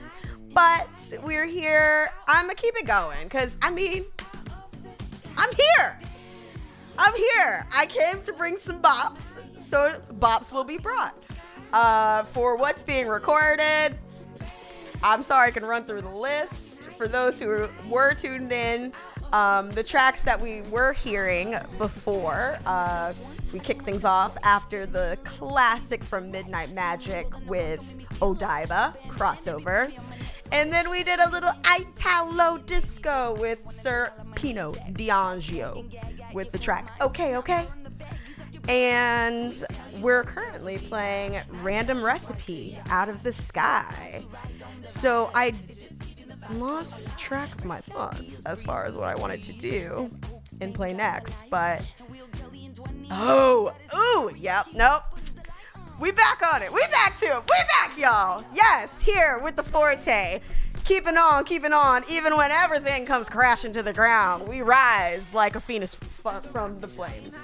But 0.53 0.89
we're 1.23 1.47
here. 1.47 2.11
I'm 2.29 2.45
gonna 2.45 2.55
keep 2.55 2.75
it 2.77 2.87
going 2.87 3.25
because 3.25 3.57
I 3.61 3.71
mean, 3.71 4.07
I'm 5.37 5.55
here. 5.55 6.01
I'm 6.99 7.15
here. 7.15 7.67
I 7.75 7.87
came 7.87 8.23
to 8.23 8.33
bring 8.33 8.57
some 8.57 8.81
bops, 8.81 9.45
so 9.63 10.01
bops 10.15 10.53
will 10.53 10.65
be 10.65 10.79
brought. 10.79 11.15
Uh, 11.73 12.23
for 12.25 12.57
what's 12.57 12.83
being 12.83 13.09
recorded, 13.09 13.99
I'm 15.03 15.23
sorry 15.23 15.49
I 15.49 15.51
can 15.51 15.65
run 15.65 15.85
through 15.85 16.03
the 16.03 16.09
list. 16.09 16.85
For 16.85 17.09
those 17.09 17.39
who 17.39 17.69
were 17.89 18.15
tuned 18.15 18.53
in, 18.53 18.93
um, 19.33 19.71
the 19.73 19.83
tracks 19.83 20.23
that 20.23 20.41
we 20.41 20.63
were 20.63 20.93
hearing 20.93 21.57
before, 21.79 22.59
uh, 22.65 23.13
we 23.53 23.61
kicked 23.61 23.85
things 23.85 24.05
off 24.05 24.37
after 24.43 24.87
the 24.87 25.19
classic 25.25 26.03
from 26.03 26.31
Midnight 26.31 26.73
Magic 26.73 27.27
with 27.47 27.81
Odaiba 28.21 28.97
crossover. 29.09 29.93
And 30.53 30.73
then 30.73 30.89
we 30.91 31.03
did 31.03 31.21
a 31.21 31.29
little 31.29 31.51
Italo 31.79 32.59
disco 32.59 33.37
with 33.41 33.59
Sir 33.71 34.13
Pino 34.35 34.73
D'Angio 34.93 35.85
with 36.33 36.53
the 36.53 36.59
track 36.59 36.93
Okay, 37.01 37.37
Okay. 37.37 37.67
And 38.69 39.65
we're 40.01 40.25
currently 40.25 40.79
playing 40.79 41.41
Random 41.63 42.03
Recipe 42.03 42.79
Out 42.89 43.09
of 43.09 43.23
the 43.23 43.33
Sky. 43.33 44.25
So 44.85 45.31
I 45.35 45.55
lost 46.53 47.19
track 47.19 47.53
of 47.59 47.65
my 47.65 47.81
thoughts 47.81 48.41
as 48.47 48.63
far 48.63 48.87
as 48.87 48.97
what 48.97 49.07
I 49.07 49.15
wanted 49.15 49.43
to 49.45 49.53
do 49.53 50.11
and 50.61 50.75
play 50.75 50.93
next, 50.93 51.45
but 51.51 51.83
oh, 53.11 53.73
ooh, 53.97 54.35
yep, 54.37 54.67
nope. 54.75 55.03
We 55.99 56.13
back 56.13 56.43
on 56.55 56.63
it. 56.63 56.73
We 56.73 56.83
back 56.91 57.19
to 57.21 57.27
it. 57.27 57.43
We 57.49 57.57
back, 57.69 57.99
y'all. 57.99 58.45
Yes, 58.55 59.01
here 59.01 59.41
with 59.43 59.57
the 59.57 59.63
forte. 59.63 60.41
Keeping 60.85 61.17
on, 61.17 61.45
keeping 61.45 61.73
on. 61.73 62.05
Even 62.09 62.37
when 62.37 62.51
everything 62.51 63.07
comes 63.07 63.29
crashing 63.29 63.73
to 63.73 63.83
the 63.83 63.93
ground, 63.93 64.47
we 64.47 64.61
rise 64.61 65.33
like 65.33 65.57
a 65.57 65.61
phoenix 65.61 65.97
from 66.53 66.81
the 66.81 66.89
flames. 66.89 67.35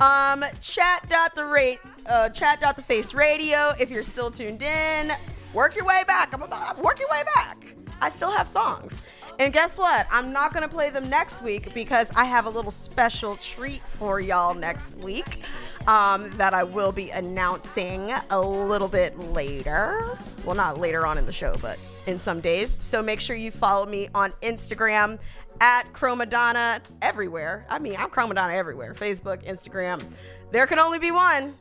Um, 0.00 0.44
chat 0.62 1.06
dot 1.10 1.34
the 1.34 1.44
rate, 1.44 1.78
uh, 2.06 2.30
chat 2.30 2.60
dot 2.60 2.74
the 2.76 2.82
face 2.82 3.12
radio. 3.12 3.72
If 3.78 3.90
you're 3.90 4.02
still 4.02 4.30
tuned 4.30 4.62
in, 4.62 5.12
work 5.52 5.76
your 5.76 5.84
way 5.84 6.02
back. 6.06 6.32
I'm 6.32 6.42
about 6.42 6.82
work 6.82 6.98
your 6.98 7.08
way 7.10 7.22
back. 7.34 7.74
I 8.00 8.08
still 8.08 8.30
have 8.30 8.48
songs, 8.48 9.02
and 9.38 9.52
guess 9.52 9.78
what? 9.78 10.06
I'm 10.10 10.32
not 10.32 10.54
gonna 10.54 10.68
play 10.68 10.88
them 10.88 11.10
next 11.10 11.42
week 11.42 11.74
because 11.74 12.10
I 12.16 12.24
have 12.24 12.46
a 12.46 12.50
little 12.50 12.70
special 12.70 13.36
treat 13.36 13.82
for 13.98 14.20
y'all 14.20 14.54
next 14.54 14.96
week. 14.98 15.42
Um, 15.86 16.30
that 16.32 16.54
I 16.54 16.62
will 16.62 16.92
be 16.92 17.10
announcing 17.10 18.12
a 18.30 18.40
little 18.40 18.88
bit 18.88 19.18
later. 19.18 20.18
Well, 20.44 20.54
not 20.54 20.78
later 20.78 21.06
on 21.06 21.18
in 21.18 21.26
the 21.26 21.32
show, 21.32 21.54
but 21.60 21.78
in 22.06 22.18
some 22.18 22.40
days. 22.40 22.78
So 22.80 23.02
make 23.02 23.20
sure 23.20 23.36
you 23.36 23.50
follow 23.50 23.86
me 23.86 24.08
on 24.14 24.32
Instagram 24.42 25.18
at 25.60 25.84
Chromadonna 25.92 26.80
everywhere. 27.02 27.66
I 27.68 27.78
mean, 27.78 27.96
I'm 27.98 28.08
Chromadonna 28.08 28.54
everywhere 28.54 28.94
Facebook, 28.94 29.46
Instagram. 29.46 30.02
There 30.50 30.66
can 30.66 30.78
only 30.78 30.98
be 30.98 31.10
one. 31.10 31.54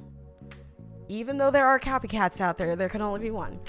Even 1.08 1.38
though 1.38 1.52
there 1.52 1.66
are 1.66 1.80
copycats 1.80 2.40
out 2.40 2.58
there, 2.58 2.76
there 2.76 2.90
can 2.90 3.02
only 3.02 3.20
be 3.20 3.32
one. 3.32 3.60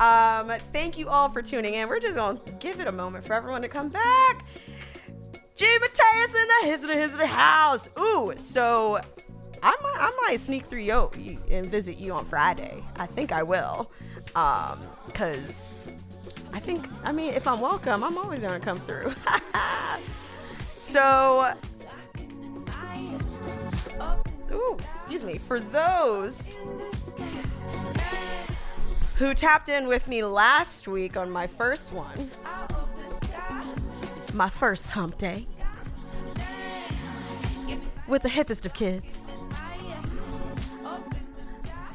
Um, 0.00 0.52
thank 0.72 0.98
you 0.98 1.08
all 1.08 1.28
for 1.28 1.42
tuning 1.42 1.74
in. 1.74 1.88
We're 1.88 2.00
just 2.00 2.16
going 2.16 2.40
to 2.44 2.52
give 2.52 2.80
it 2.80 2.86
a 2.86 2.92
moment 2.92 3.24
for 3.24 3.34
everyone 3.34 3.62
to 3.62 3.68
come 3.68 3.88
back. 3.88 4.44
G. 5.56 5.66
Mateus 5.80 6.40
in 6.40 6.86
the 6.86 6.96
his 6.96 7.10
his 7.10 7.20
house. 7.28 7.88
Ooh, 7.98 8.32
so 8.36 9.00
I 9.60 9.76
might 9.82 9.96
I 9.98 10.18
might 10.22 10.40
sneak 10.40 10.64
through 10.64 10.82
yo 10.82 11.10
and 11.50 11.66
visit 11.66 11.98
you 11.98 12.12
on 12.12 12.24
Friday. 12.26 12.84
I 12.96 13.06
think 13.06 13.32
I 13.32 13.42
will. 13.42 13.90
Um, 14.36 14.80
cause 15.14 15.88
I 16.52 16.60
think 16.60 16.86
I 17.04 17.12
mean 17.12 17.32
if 17.32 17.46
I'm 17.46 17.60
welcome, 17.60 18.02
I'm 18.02 18.18
always 18.18 18.40
gonna 18.40 18.60
come 18.60 18.80
through. 18.80 19.14
so 20.76 21.52
Ooh, 24.52 24.78
excuse 24.94 25.24
me. 25.24 25.38
For 25.38 25.60
those 25.60 26.54
who 29.16 29.34
tapped 29.34 29.68
in 29.68 29.86
with 29.86 30.08
me 30.08 30.24
last 30.24 30.88
week 30.88 31.16
on 31.16 31.30
my 31.30 31.46
first 31.46 31.92
one, 31.92 32.30
my 34.32 34.48
first 34.48 34.90
hump 34.90 35.18
day 35.18 35.46
with 38.06 38.22
the 38.22 38.28
hippest 38.28 38.64
of 38.66 38.72
kids. 38.72 39.26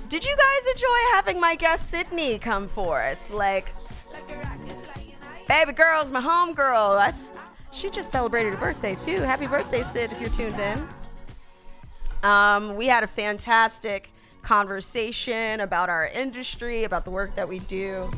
Did 0.10 0.24
you 0.24 0.36
guys 0.36 0.68
enjoy 0.76 0.98
having 1.14 1.40
my 1.40 1.56
guest 1.56 1.90
Sydney 1.90 2.38
come 2.38 2.70
forth? 2.70 3.18
Like, 3.32 3.74
baby 5.48 5.74
girl's 5.74 6.12
my 6.12 6.22
home 6.22 6.54
girl. 6.54 7.14
She 7.72 7.90
just 7.90 8.12
celebrated 8.12 8.54
her 8.54 8.60
birthday 8.60 8.96
too. 8.96 9.22
Happy 9.22 9.48
birthday, 9.48 9.84
Sid, 9.84 10.12
if 10.12 10.22
you're 10.22 10.30
tuned 10.30 10.60
in. 10.60 10.88
Um, 12.24 12.76
we 12.76 12.88
had 12.88 13.04
a 13.04 13.08
fantastic 13.08 14.12
conversation 14.44 15.62
about 15.62 15.90
our 15.90 16.08
industry, 16.08 16.84
about 16.84 17.06
the 17.06 17.12
work 17.12 17.36
that 17.36 17.48
we 17.48 17.60
do. 17.60 18.10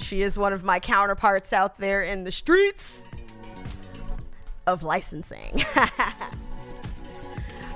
She 0.00 0.22
is 0.22 0.38
one 0.38 0.52
of 0.52 0.64
my 0.64 0.80
counterparts 0.80 1.52
out 1.52 1.78
there 1.78 2.02
in 2.02 2.24
the 2.24 2.32
streets 2.32 3.04
of 4.66 4.82
licensing. 4.82 5.64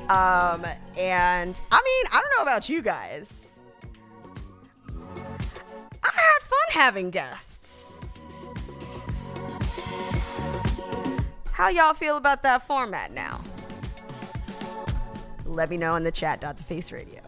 um, 0.09 0.65
and 0.97 1.61
I 1.71 1.81
mean, 1.85 2.07
I 2.13 2.21
don't 2.21 2.39
know 2.39 2.43
about 2.43 2.69
you 2.69 2.83
guys. 2.83 3.59
I 6.03 6.11
had 6.13 6.39
fun 6.43 6.71
having 6.71 7.11
guests. 7.11 7.50
How 11.61 11.69
y'all 11.69 11.93
feel 11.93 12.17
about 12.17 12.43
that 12.45 12.67
format 12.67 13.13
now? 13.13 13.39
Let 15.45 15.69
me 15.69 15.77
know 15.77 15.95
in 15.95 16.05
the 16.05 16.11
chat. 16.11 16.41
The 16.41 16.55
Face 16.65 16.91
Radio. 16.91 17.21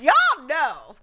Y'all 0.00 0.46
know 0.46 0.96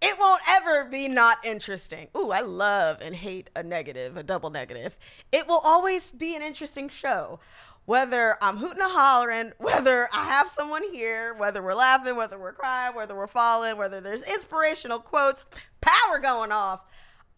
it 0.00 0.18
won't 0.18 0.42
ever 0.48 0.84
be 0.84 1.08
not 1.08 1.44
interesting. 1.44 2.08
Ooh, 2.16 2.30
I 2.30 2.40
love 2.40 2.98
and 3.02 3.14
hate 3.14 3.50
a 3.54 3.62
negative, 3.62 4.16
a 4.16 4.22
double 4.22 4.50
negative. 4.50 4.96
It 5.30 5.46
will 5.46 5.60
always 5.62 6.10
be 6.12 6.34
an 6.34 6.42
interesting 6.42 6.88
show. 6.88 7.38
Whether 7.84 8.36
I'm 8.40 8.56
hooting 8.58 8.82
and 8.82 8.92
hollering, 8.92 9.52
whether 9.58 10.08
I 10.12 10.24
have 10.24 10.48
someone 10.48 10.84
here, 10.90 11.34
whether 11.34 11.62
we're 11.62 11.74
laughing, 11.74 12.16
whether 12.16 12.38
we're 12.38 12.52
crying, 12.52 12.94
whether 12.94 13.14
we're 13.14 13.26
falling, 13.26 13.76
whether 13.76 14.00
there's 14.00 14.22
inspirational 14.22 15.00
quotes, 15.00 15.44
power 15.80 16.18
going 16.18 16.52
off, 16.52 16.84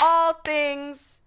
all 0.00 0.34
things 0.44 1.18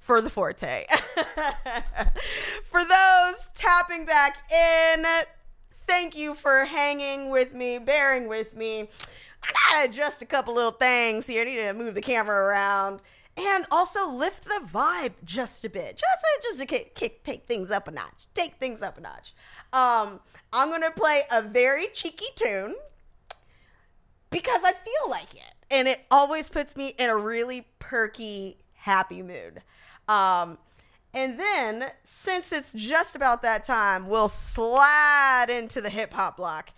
for 0.00 0.20
the 0.20 0.30
forte. 0.30 0.86
for 2.64 2.84
those 2.84 3.50
tapping 3.54 4.04
back 4.04 4.50
in, 4.50 5.04
thank 5.86 6.16
you 6.16 6.34
for 6.34 6.64
hanging 6.64 7.30
with 7.30 7.52
me, 7.52 7.78
bearing 7.78 8.28
with 8.28 8.56
me. 8.56 8.88
I 9.42 9.52
gotta 9.52 9.90
adjust 9.90 10.22
a 10.22 10.26
couple 10.26 10.54
little 10.54 10.70
things 10.70 11.26
here. 11.26 11.42
I 11.42 11.44
need 11.44 11.56
to 11.56 11.72
move 11.74 11.94
the 11.94 12.00
camera 12.00 12.46
around 12.46 13.00
and 13.36 13.66
also 13.70 14.08
lift 14.08 14.44
the 14.44 14.62
vibe 14.72 15.12
just 15.24 15.64
a 15.64 15.68
bit, 15.68 15.96
just 15.96 16.02
to, 16.02 16.42
just 16.42 16.58
to 16.60 16.66
kick, 16.66 16.94
kick, 16.94 17.24
take 17.24 17.46
things 17.46 17.70
up 17.70 17.88
a 17.88 17.90
notch. 17.90 18.28
Take 18.34 18.54
things 18.54 18.82
up 18.82 18.96
a 18.98 19.00
notch. 19.00 19.34
Um, 19.72 20.20
I'm 20.52 20.70
gonna 20.70 20.92
play 20.92 21.22
a 21.30 21.42
very 21.42 21.88
cheeky 21.92 22.26
tune 22.36 22.76
because 24.30 24.60
I 24.64 24.72
feel 24.72 25.10
like 25.10 25.34
it. 25.34 25.52
And 25.70 25.88
it 25.88 26.04
always 26.10 26.48
puts 26.48 26.76
me 26.76 26.94
in 26.98 27.10
a 27.10 27.16
really 27.16 27.66
perky, 27.78 28.58
happy 28.74 29.22
mood. 29.22 29.62
Um, 30.08 30.58
and 31.14 31.38
then, 31.38 31.90
since 32.02 32.52
it's 32.52 32.72
just 32.72 33.14
about 33.14 33.42
that 33.42 33.64
time, 33.64 34.08
we'll 34.08 34.28
slide 34.28 35.46
into 35.48 35.80
the 35.80 35.90
hip 35.90 36.12
hop 36.12 36.36
block. 36.36 36.70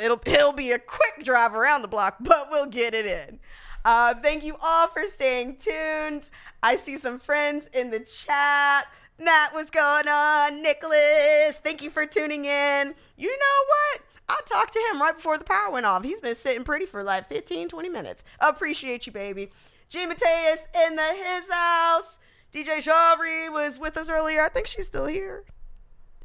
It'll, 0.00 0.20
it'll 0.26 0.52
be 0.52 0.70
a 0.72 0.78
quick 0.78 1.24
drive 1.24 1.54
around 1.54 1.82
the 1.82 1.88
block, 1.88 2.16
but 2.20 2.48
we'll 2.50 2.66
get 2.66 2.94
it 2.94 3.06
in. 3.06 3.40
Uh, 3.84 4.14
thank 4.14 4.44
you 4.44 4.56
all 4.60 4.86
for 4.86 5.02
staying 5.08 5.56
tuned. 5.56 6.30
I 6.62 6.76
see 6.76 6.96
some 6.96 7.18
friends 7.18 7.68
in 7.74 7.90
the 7.90 8.00
chat. 8.00 8.86
Matt, 9.18 9.52
what's 9.52 9.70
going 9.70 10.08
on? 10.08 10.62
Nicholas, 10.62 11.56
thank 11.62 11.82
you 11.82 11.90
for 11.90 12.06
tuning 12.06 12.44
in. 12.44 12.94
You 13.16 13.28
know 13.28 13.64
what? 13.66 14.02
I 14.28 14.40
talked 14.46 14.72
to 14.72 14.82
him 14.90 15.00
right 15.00 15.14
before 15.14 15.36
the 15.36 15.44
power 15.44 15.70
went 15.70 15.86
off. 15.86 16.04
He's 16.04 16.20
been 16.20 16.34
sitting 16.34 16.64
pretty 16.64 16.86
for 16.86 17.02
like 17.02 17.28
15, 17.28 17.68
20 17.68 17.88
minutes. 17.88 18.24
Appreciate 18.40 19.06
you, 19.06 19.12
baby. 19.12 19.50
G. 19.88 20.06
Mateus 20.06 20.66
in 20.86 20.96
the 20.96 21.02
his 21.02 21.50
house. 21.50 22.18
DJ 22.52 22.78
Shavri 22.78 23.50
was 23.50 23.78
with 23.78 23.96
us 23.96 24.10
earlier. 24.10 24.42
I 24.44 24.48
think 24.48 24.66
she's 24.66 24.86
still 24.86 25.06
here. 25.06 25.44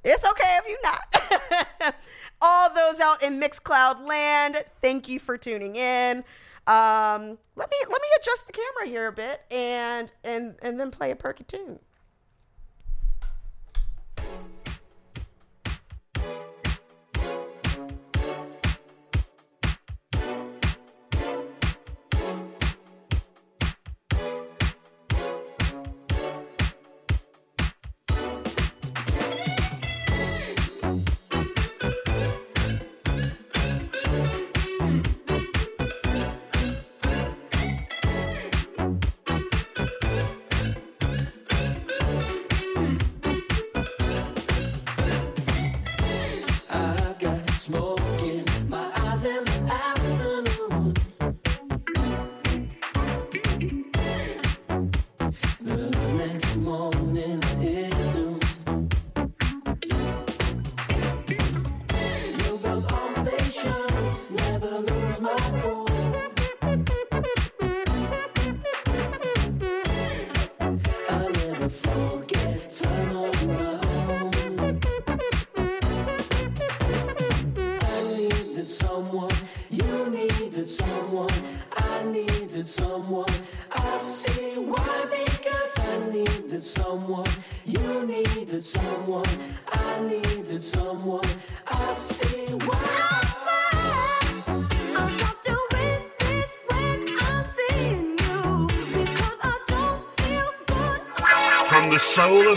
It's 0.03 0.29
okay 0.29 0.57
if 0.59 0.67
you're 0.67 0.77
not. 0.83 1.95
All 2.41 2.73
those 2.73 2.99
out 2.99 3.23
in 3.23 3.39
Mixcloud 3.39 4.05
land, 4.05 4.57
thank 4.81 5.07
you 5.07 5.19
for 5.19 5.37
tuning 5.37 5.75
in. 5.75 6.17
Um, 6.67 7.37
let 7.55 7.71
me 7.71 7.77
let 7.89 8.01
me 8.01 8.07
adjust 8.19 8.45
the 8.45 8.53
camera 8.53 8.87
here 8.87 9.07
a 9.07 9.11
bit 9.11 9.41
and 9.49 10.11
and 10.25 10.55
and 10.61 10.77
then 10.77 10.91
play 10.91 11.11
a 11.11 11.15
perky 11.15 11.45
tune. 11.45 11.79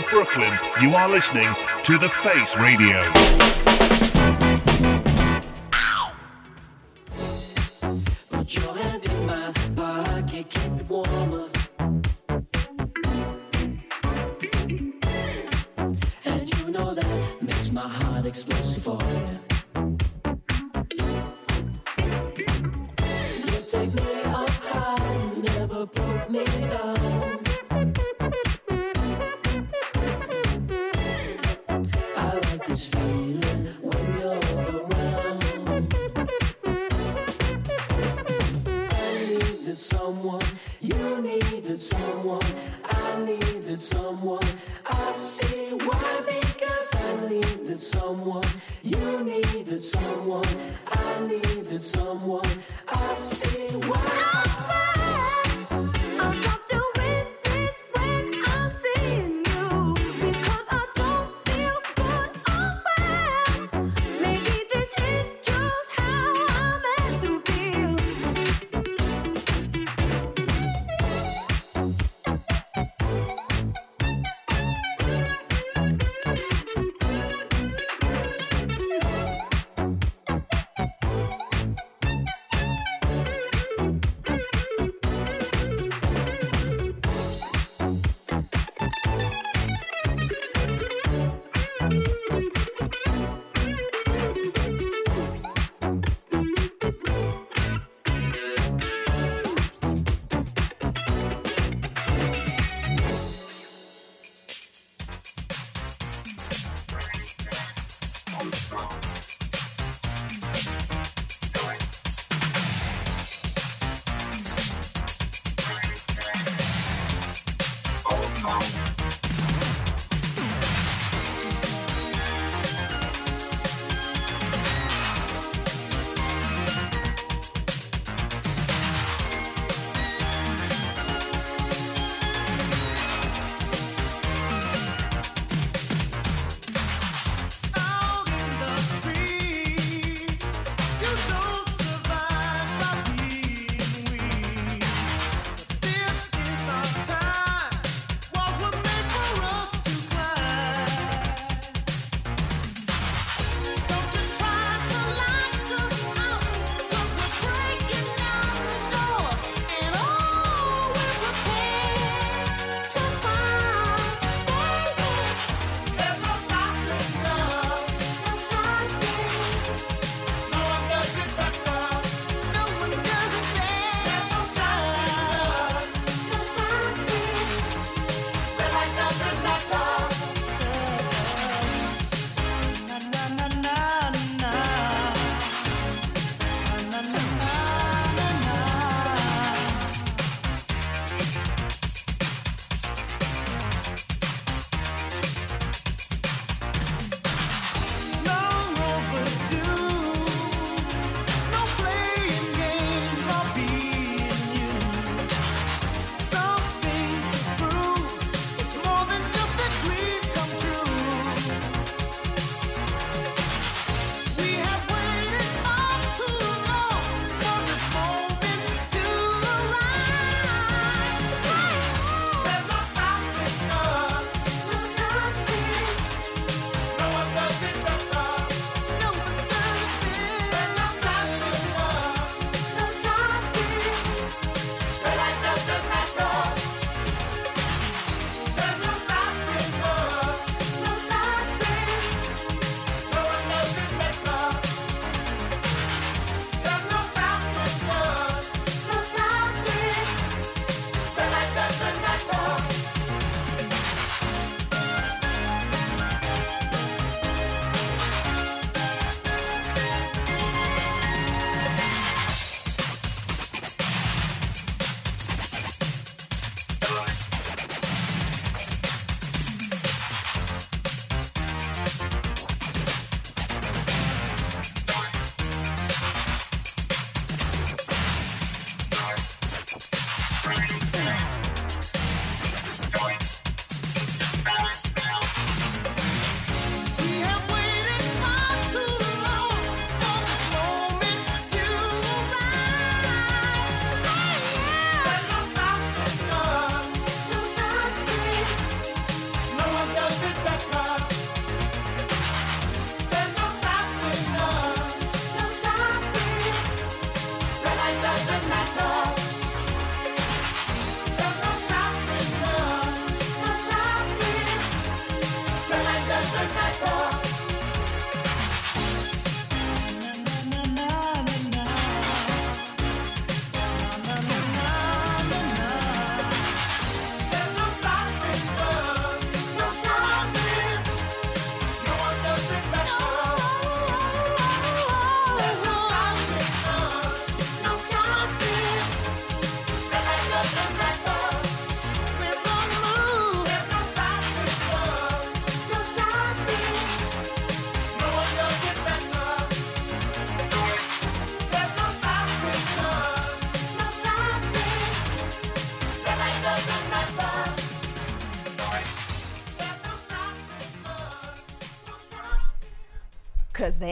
Of 0.01 0.09
Brooklyn, 0.09 0.57
you 0.81 0.95
are 0.95 1.09
listening 1.09 1.53
to 1.83 1.97
The 1.97 2.09
Face 2.09 2.55
Radio. 2.55 3.70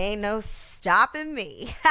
Ain't 0.09 0.21
no 0.21 0.39
stopping 0.39 1.35
me. 1.35 1.75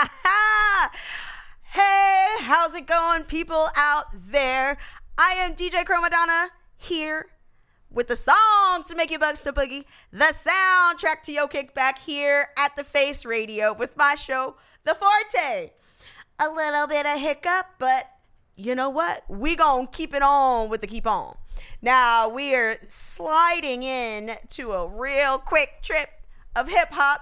hey, 1.63 2.27
how's 2.41 2.75
it 2.75 2.87
going, 2.87 3.23
people 3.23 3.69
out 3.77 4.07
there? 4.13 4.77
I 5.17 5.35
am 5.35 5.55
DJ 5.55 5.85
Chromadonna 5.85 6.49
here 6.77 7.27
with 7.93 8.09
the 8.09 8.17
song 8.17 8.83
to 8.89 8.97
make 8.97 9.13
you 9.13 9.21
bugs 9.21 9.43
to 9.43 9.53
boogie, 9.53 9.85
the 10.11 10.35
soundtrack 10.35 11.23
to 11.27 11.33
your 11.33 11.47
kickback 11.47 11.99
here 11.99 12.49
at 12.59 12.75
the 12.77 12.83
Face 12.83 13.25
Radio 13.25 13.73
with 13.73 13.97
my 13.97 14.17
show, 14.17 14.57
The 14.83 14.97
Forte. 14.97 15.71
A 16.41 16.49
little 16.49 16.89
bit 16.89 17.07
of 17.07 17.21
hiccup, 17.21 17.67
but 17.79 18.11
you 18.57 18.75
know 18.75 18.91
what? 18.91 19.23
We 19.29 19.55
gonna 19.55 19.87
keep 19.87 20.13
it 20.13 20.23
on 20.23 20.69
with 20.71 20.81
the 20.81 20.89
keep 20.89 21.07
on. 21.07 21.37
Now 21.81 22.29
we 22.29 22.53
are 22.57 22.79
sliding 22.89 23.85
in 23.85 24.37
to 24.51 24.73
a 24.73 24.89
real 24.89 25.39
quick 25.39 25.83
trip 25.83 26.09
of 26.57 26.69
hip 26.69 26.89
hop. 26.91 27.21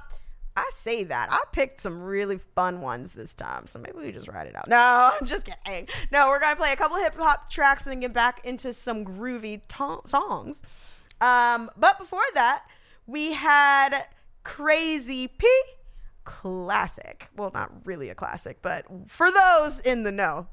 I 0.57 0.69
say 0.73 1.05
that. 1.05 1.29
I 1.31 1.41
picked 1.53 1.81
some 1.81 2.01
really 2.03 2.39
fun 2.55 2.81
ones 2.81 3.11
this 3.13 3.35
time, 3.35 3.67
so 3.67 3.79
maybe 3.79 3.99
we 3.99 4.13
just 4.13 4.29
write 4.29 4.47
it 4.47 4.57
out. 4.57 4.69
No, 4.69 4.77
I'm 5.21 5.27
just 5.27 5.47
kidding. 5.47 5.89
No, 6.11 6.29
we're 6.29 6.41
gonna 6.41 6.57
play 6.57 6.73
a 6.73 6.77
couple 6.77 6.97
of 6.97 7.03
hip 7.03 7.15
hop 7.17 7.51
tracks 7.51 7.85
and 7.85 7.93
then 7.93 8.01
get 8.01 8.13
back 8.13 8.45
into 8.45 8.73
some 8.73 9.05
groovy 9.05 9.61
to- 9.69 10.09
songs. 10.09 10.63
Um, 11.21 11.71
but 11.77 11.99
before 11.99 12.23
that, 12.35 12.65
we 13.07 13.33
had 13.33 14.05
Crazy 14.45 15.29
P 15.29 15.47
classic. 16.25 17.29
Well, 17.37 17.51
not 17.55 17.71
really 17.85 18.09
a 18.11 18.15
classic, 18.15 18.59
but 18.63 18.85
for 19.09 19.29
those 19.31 19.81
in 19.81 20.03
the 20.03 20.13
know, 20.13 20.47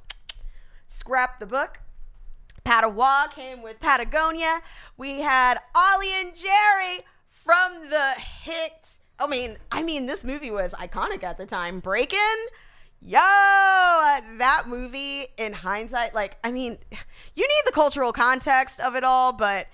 scrap 0.89 1.39
the 1.39 1.45
book. 1.45 1.80
Patawa 2.66 3.30
came 3.32 3.62
with 3.62 3.80
Patagonia. 3.80 4.62
We 4.97 5.22
had 5.22 5.60
Ollie 5.76 6.14
and 6.22 6.34
Jerry 6.34 6.99
from 7.30 7.89
the 7.89 8.12
hit. 8.20 8.83
I 9.24 9.28
mean, 9.28 9.57
I 9.71 9.84
mean, 9.84 10.05
this 10.05 10.24
movie 10.24 10.51
was 10.51 10.74
iconic 10.74 11.24
at 11.24 11.38
the 11.38 11.45
time. 11.45 11.80
Breaking, 11.80 12.19
yo, 13.01 13.19
that 13.19 14.63
movie. 14.67 15.28
In 15.38 15.53
hindsight, 15.53 16.13
like, 16.13 16.38
I 16.43 16.51
mean, 16.51 16.78
you 17.36 17.47
need 17.47 17.61
the 17.65 17.71
cultural 17.71 18.11
context 18.11 18.80
of 18.80 18.95
it 18.95 19.03
all, 19.03 19.32
but 19.32 19.67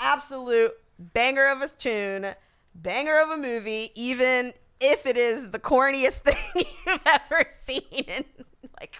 absolute 0.00 0.72
banger 0.98 1.46
of 1.46 1.60
a 1.60 1.68
tune, 1.68 2.34
banger 2.74 3.18
of 3.18 3.30
a 3.30 3.36
movie, 3.36 3.92
even 3.94 4.54
if 4.80 5.06
it 5.06 5.16
is 5.16 5.50
the 5.50 5.58
corniest 5.58 6.18
thing 6.24 6.64
you've 6.86 7.00
ever 7.06 7.44
seen. 7.60 8.04
And 8.08 8.24
like 8.80 8.98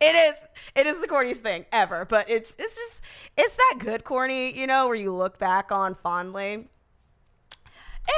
it 0.00 0.14
is 0.14 0.34
it 0.74 0.86
is 0.86 1.00
the 1.00 1.08
corniest 1.08 1.38
thing 1.38 1.66
ever. 1.72 2.04
But 2.04 2.28
it's 2.28 2.56
it's 2.58 2.76
just 2.76 3.00
it's 3.36 3.56
that 3.56 3.76
good 3.78 4.02
corny, 4.02 4.58
you 4.58 4.66
know, 4.66 4.86
where 4.86 4.96
you 4.96 5.14
look 5.14 5.38
back 5.38 5.70
on 5.70 5.94
fondly. 5.94 6.68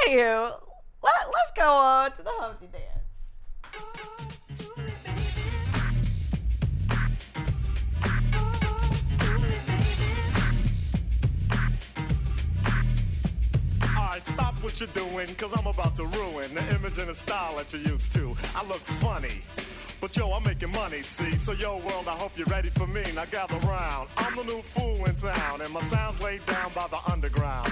Anywho, 0.07 0.59
let, 1.03 1.13
let's 1.33 1.51
go 1.55 1.69
on 1.69 2.11
to 2.13 2.23
the 2.23 2.31
Humpty 2.31 2.67
Dance. 2.67 2.85
Stop 14.25 14.55
what 14.61 14.79
you're 14.79 14.89
doing, 14.89 15.27
cause 15.35 15.57
I'm 15.57 15.65
about 15.65 15.95
to 15.95 16.05
ruin 16.05 16.53
the 16.53 16.75
image 16.75 16.97
and 16.97 17.07
the 17.07 17.15
style 17.15 17.55
that 17.55 17.71
you're 17.73 17.81
used 17.81 18.11
to. 18.13 18.35
I 18.53 18.63
look 18.67 18.79
funny. 18.79 19.41
But 20.01 20.15
yo, 20.15 20.31
I'm 20.31 20.43
making 20.43 20.71
money, 20.71 21.01
see? 21.01 21.31
So 21.31 21.53
yo, 21.53 21.77
world, 21.77 22.07
I 22.07 22.11
hope 22.11 22.31
you're 22.35 22.45
ready 22.47 22.69
for 22.69 22.85
me. 22.85 23.01
Now 23.15 23.25
gather 23.25 23.57
round. 23.67 24.09
I'm 24.17 24.35
the 24.35 24.43
new 24.43 24.61
fool 24.61 25.03
in 25.05 25.15
town, 25.15 25.61
and 25.61 25.73
my 25.73 25.81
sound's 25.81 26.21
laid 26.21 26.45
down 26.45 26.71
by 26.75 26.87
the 26.87 26.99
underground. 27.11 27.71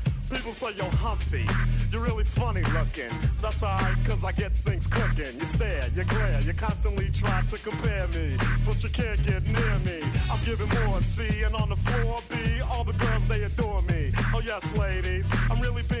People 0.31 0.53
say 0.53 0.71
you're 0.77 0.89
Humpty, 0.91 1.45
you're 1.91 2.01
really 2.01 2.23
funny 2.23 2.61
looking. 2.73 3.11
That's 3.41 3.61
alright, 3.61 3.97
cause 4.05 4.23
I 4.23 4.31
get 4.31 4.53
things 4.53 4.87
cooking. 4.87 5.39
You 5.39 5.45
stare, 5.45 5.83
you 5.93 6.05
glare, 6.05 6.39
you 6.41 6.53
constantly 6.53 7.09
try 7.11 7.41
to 7.41 7.57
compare 7.57 8.07
me, 8.07 8.37
but 8.65 8.81
you 8.81 8.89
can't 8.89 9.21
get 9.25 9.43
near 9.43 9.79
me. 9.79 10.01
I'm 10.31 10.39
giving 10.45 10.69
more 10.85 11.01
C, 11.01 11.43
and 11.43 11.53
on 11.55 11.69
the 11.69 11.75
floor 11.75 12.19
B, 12.29 12.61
all 12.71 12.85
the 12.85 12.93
girls 12.93 13.27
they 13.27 13.43
adore 13.43 13.81
me. 13.83 14.11
Oh 14.33 14.41
yes, 14.43 14.65
ladies, 14.77 15.29
I'm 15.49 15.59
really 15.59 15.83
being 15.83 16.00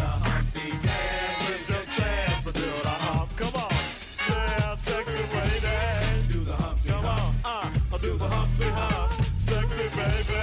On, 0.00 0.22
uh, 7.92 7.98
do 7.98 8.16
the 8.16 8.28
Humpty 8.28 8.64
Hump. 8.64 9.12
Sexy 9.38 9.88
baby. 9.96 10.40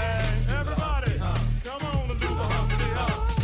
Everybody, 0.49 1.17
come 1.63 1.85
on 1.85 2.07
do 2.07 2.15
the 2.15 2.27
Humpty 2.27 2.85
Hump. 2.93 3.37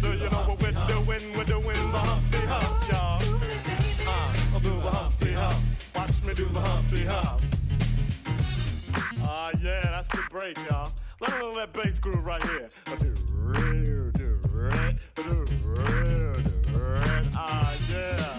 Do 0.00 0.12
you 0.12 0.30
know 0.30 0.56
we're 0.60 0.72
doing? 0.88 1.36
We're 1.36 1.44
doing 1.44 1.92
the 1.92 1.98
Humpty 1.98 2.38
Hump, 2.38 2.90
y'all. 2.90 3.18
Do 4.60 4.80
the 4.80 4.90
Humpty 4.90 5.32
Hump. 5.32 5.56
Watch 5.94 6.22
me 6.24 6.34
do 6.34 6.44
the 6.46 6.60
Humpty 6.60 7.04
Hump. 7.04 7.42
Ah, 9.22 9.50
yeah, 9.62 9.82
that's 9.82 10.08
the 10.08 10.22
break, 10.30 10.56
y'all. 10.68 10.90
Let 11.20 11.32
a 11.32 11.34
little 11.34 11.54
that 11.54 11.72
bass 11.72 11.98
groove 11.98 12.24
right 12.24 12.42
here. 12.42 12.68
Red, 14.70 15.06
do 15.16 15.46
red. 15.64 17.28
Ah, 17.34 17.74
yeah. 17.90 18.38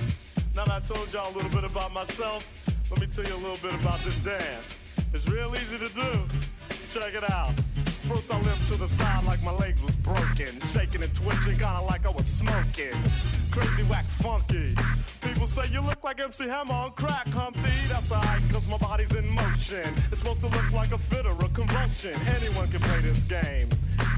Now 0.56 0.66
that 0.66 0.72
I 0.72 0.80
told 0.80 1.12
y'all 1.12 1.30
a 1.30 1.36
little 1.36 1.50
bit 1.50 1.64
about 1.64 1.94
myself, 1.94 2.48
let 2.90 3.02
me 3.02 3.08
tell 3.08 3.26
you 3.26 3.36
a 3.36 3.44
little 3.46 3.70
bit 3.70 3.80
about 3.82 4.00
this 4.00 4.18
dance. 4.20 4.78
It's 5.14 5.28
real 5.28 5.54
easy 5.56 5.78
to 5.78 5.94
do. 5.94 6.28
Check 6.88 7.16
it 7.16 7.30
out. 7.32 7.54
First 8.08 8.32
I 8.32 8.40
limped 8.40 8.68
to 8.68 8.78
the 8.78 8.88
side 8.88 9.26
like 9.26 9.44
my 9.44 9.52
legs 9.52 9.82
was 9.82 9.96
broken. 9.98 10.60
Shaking 10.74 11.04
and 11.04 11.14
twitching, 11.14 11.58
kinda 11.58 11.82
like 11.82 12.06
I 12.06 12.10
was 12.10 12.26
smoking. 12.28 12.96
Crazy 13.52 13.84
whack 13.84 14.06
funky. 14.06 14.76
People 15.42 15.64
say 15.64 15.74
you 15.74 15.82
look 15.82 16.04
like 16.04 16.22
MC 16.22 16.48
Hammer 16.48 16.72
on 16.72 16.92
crack, 16.92 17.28
Humpty. 17.30 17.62
That's 17.88 18.12
alright, 18.12 18.44
cause 18.52 18.68
my 18.68 18.78
body's 18.78 19.16
in 19.16 19.28
motion. 19.28 19.90
It's 20.12 20.20
supposed 20.20 20.42
to 20.42 20.50
look 20.50 20.72
like 20.72 20.92
a 20.92 21.00
fit 21.00 21.26
or 21.26 21.32
a 21.32 21.50
convulsion. 21.50 22.14
Anyone 22.38 22.70
can 22.70 22.80
play 22.80 23.00
this 23.00 23.24
game. 23.24 23.68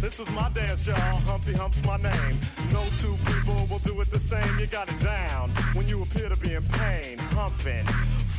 This 0.02 0.20
is 0.20 0.30
my 0.32 0.50
dance, 0.50 0.86
y'all. 0.86 0.98
Humpty 0.98 1.54
Hump's 1.54 1.82
my 1.86 1.96
name. 1.96 2.36
No 2.74 2.84
two 2.98 3.16
people 3.24 3.56
will 3.72 3.80
do 3.80 4.02
it 4.02 4.12
the 4.12 4.20
same. 4.20 4.60
You 4.60 4.68
got 4.68 4.92
it 4.92 5.00
down 5.00 5.52
when 5.76 5.88
you 5.88 6.02
appear 6.02 6.28
to 6.28 6.36
be 6.36 6.56
in 6.56 6.64
pain. 6.64 7.18
Humping, 7.40 7.86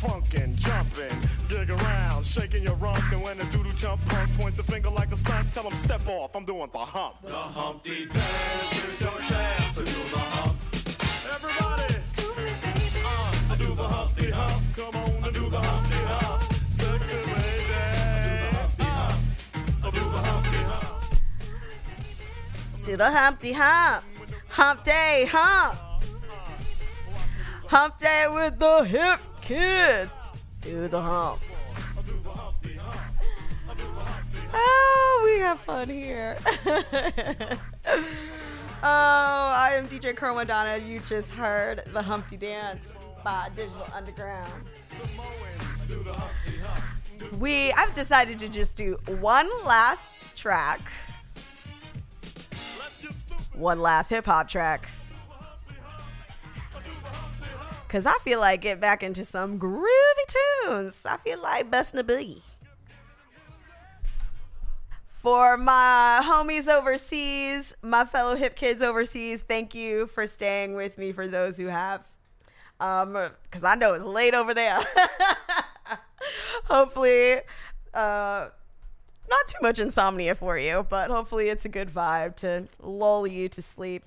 funkin', 0.05 0.55
jumping, 0.55 1.17
gig 1.49 1.71
around, 1.71 2.27
shaking 2.27 2.65
your 2.65 2.77
rump. 2.77 3.01
And 3.13 3.23
when 3.23 3.39
the 3.39 3.45
doodle 3.45 3.73
jump 3.73 4.05
punk 4.09 4.31
points 4.37 4.59
a 4.59 4.63
finger 4.63 4.91
like 4.91 5.11
a 5.11 5.17
stunt, 5.17 5.51
tell 5.55 5.65
him 5.65 5.75
step 5.75 6.07
off. 6.07 6.37
I'm 6.37 6.45
doing 6.45 6.69
the 6.71 6.79
hump. 6.81 7.15
The 7.23 7.33
Humpty 7.33 8.05
Dance 8.05 8.85
is 8.93 9.01
your 9.01 9.19
chance 9.21 9.75
to 9.77 9.85
do 9.87 9.91
the 10.11 10.19
hump. 10.19 10.34
Do 22.95 22.99
the 22.99 23.11
Humpty 23.11 23.53
Hump. 23.53 24.05
Hump 24.51 24.85
Day 24.85 25.29
Hump. 25.29 25.77
Hump 27.67 27.99
Day 27.99 28.27
with 28.33 28.57
the 28.61 28.85
hip 28.85 29.19
kids. 29.41 30.13
Do 30.61 30.87
the 30.87 31.03
hump. 31.03 31.41
Oh, 34.53 35.23
we 35.25 35.41
have 35.41 35.59
fun 35.59 35.89
here. 35.89 36.39
oh, 36.67 37.59
I 38.85 39.73
am 39.75 39.89
DJ 39.89 40.15
Chromadonna. 40.15 40.89
You 40.89 41.01
just 41.01 41.33
heard 41.33 41.83
the 41.93 42.01
Humpty 42.01 42.37
Dance 42.37 42.95
by 43.25 43.51
Digital 43.57 43.89
Underground. 43.93 44.53
We, 47.41 47.73
I've 47.73 47.93
decided 47.97 48.39
to 48.39 48.49
just 48.49 48.77
do 48.77 48.97
one 49.19 49.51
last 49.65 50.11
track 50.37 50.81
one 53.55 53.81
last 53.81 54.11
hip 54.11 54.27
hop 54.27 54.49
track. 54.49 54.89
Cause 57.89 58.07
I 58.07 58.19
feel 58.25 58.41
like 58.41 58.61
get 58.61 58.81
back 58.81 59.05
into 59.05 59.25
some 59.25 59.59
groovy 59.59 59.85
tunes. 60.65 61.07
I 61.07 61.17
feel 61.19 61.41
like 61.41 61.71
busting 61.71 62.01
a 62.01 62.05
boogie. 62.05 62.43
For 65.23 65.57
my 65.57 66.21
homies 66.23 66.67
overseas, 66.67 67.75
my 67.83 68.05
fellow 68.05 68.35
hip 68.35 68.57
kids 68.57 68.83
overseas, 68.83 69.43
thank 69.43 69.75
you 69.75 70.09
for 70.09 70.27
staying 70.27 70.75
with 70.75 70.99
me 70.99 71.13
for 71.13 71.29
those 71.29 71.57
who 71.57 71.67
have. 71.67 72.03
Um, 72.81 73.17
cause 73.53 73.63
I 73.63 73.77
know 73.77 73.95
it's 73.95 74.05
late 74.05 74.35
over 74.35 74.53
there. 74.53 74.81
hopefully, 76.65 77.41
uh, 77.95 78.49
not 79.29 79.49
too 79.49 79.59
much 79.63 79.79
insomnia 79.79 80.35
for 80.35 80.59
you, 80.59 80.87
but 80.89 81.11
hopefully 81.11 81.49
it's 81.49 81.65
a 81.65 81.69
good 81.69 81.89
vibe 81.89 82.37
to 82.37 82.69
lull 82.81 83.27
you 83.27 83.49
to 83.51 83.63
sleep. 83.63 84.05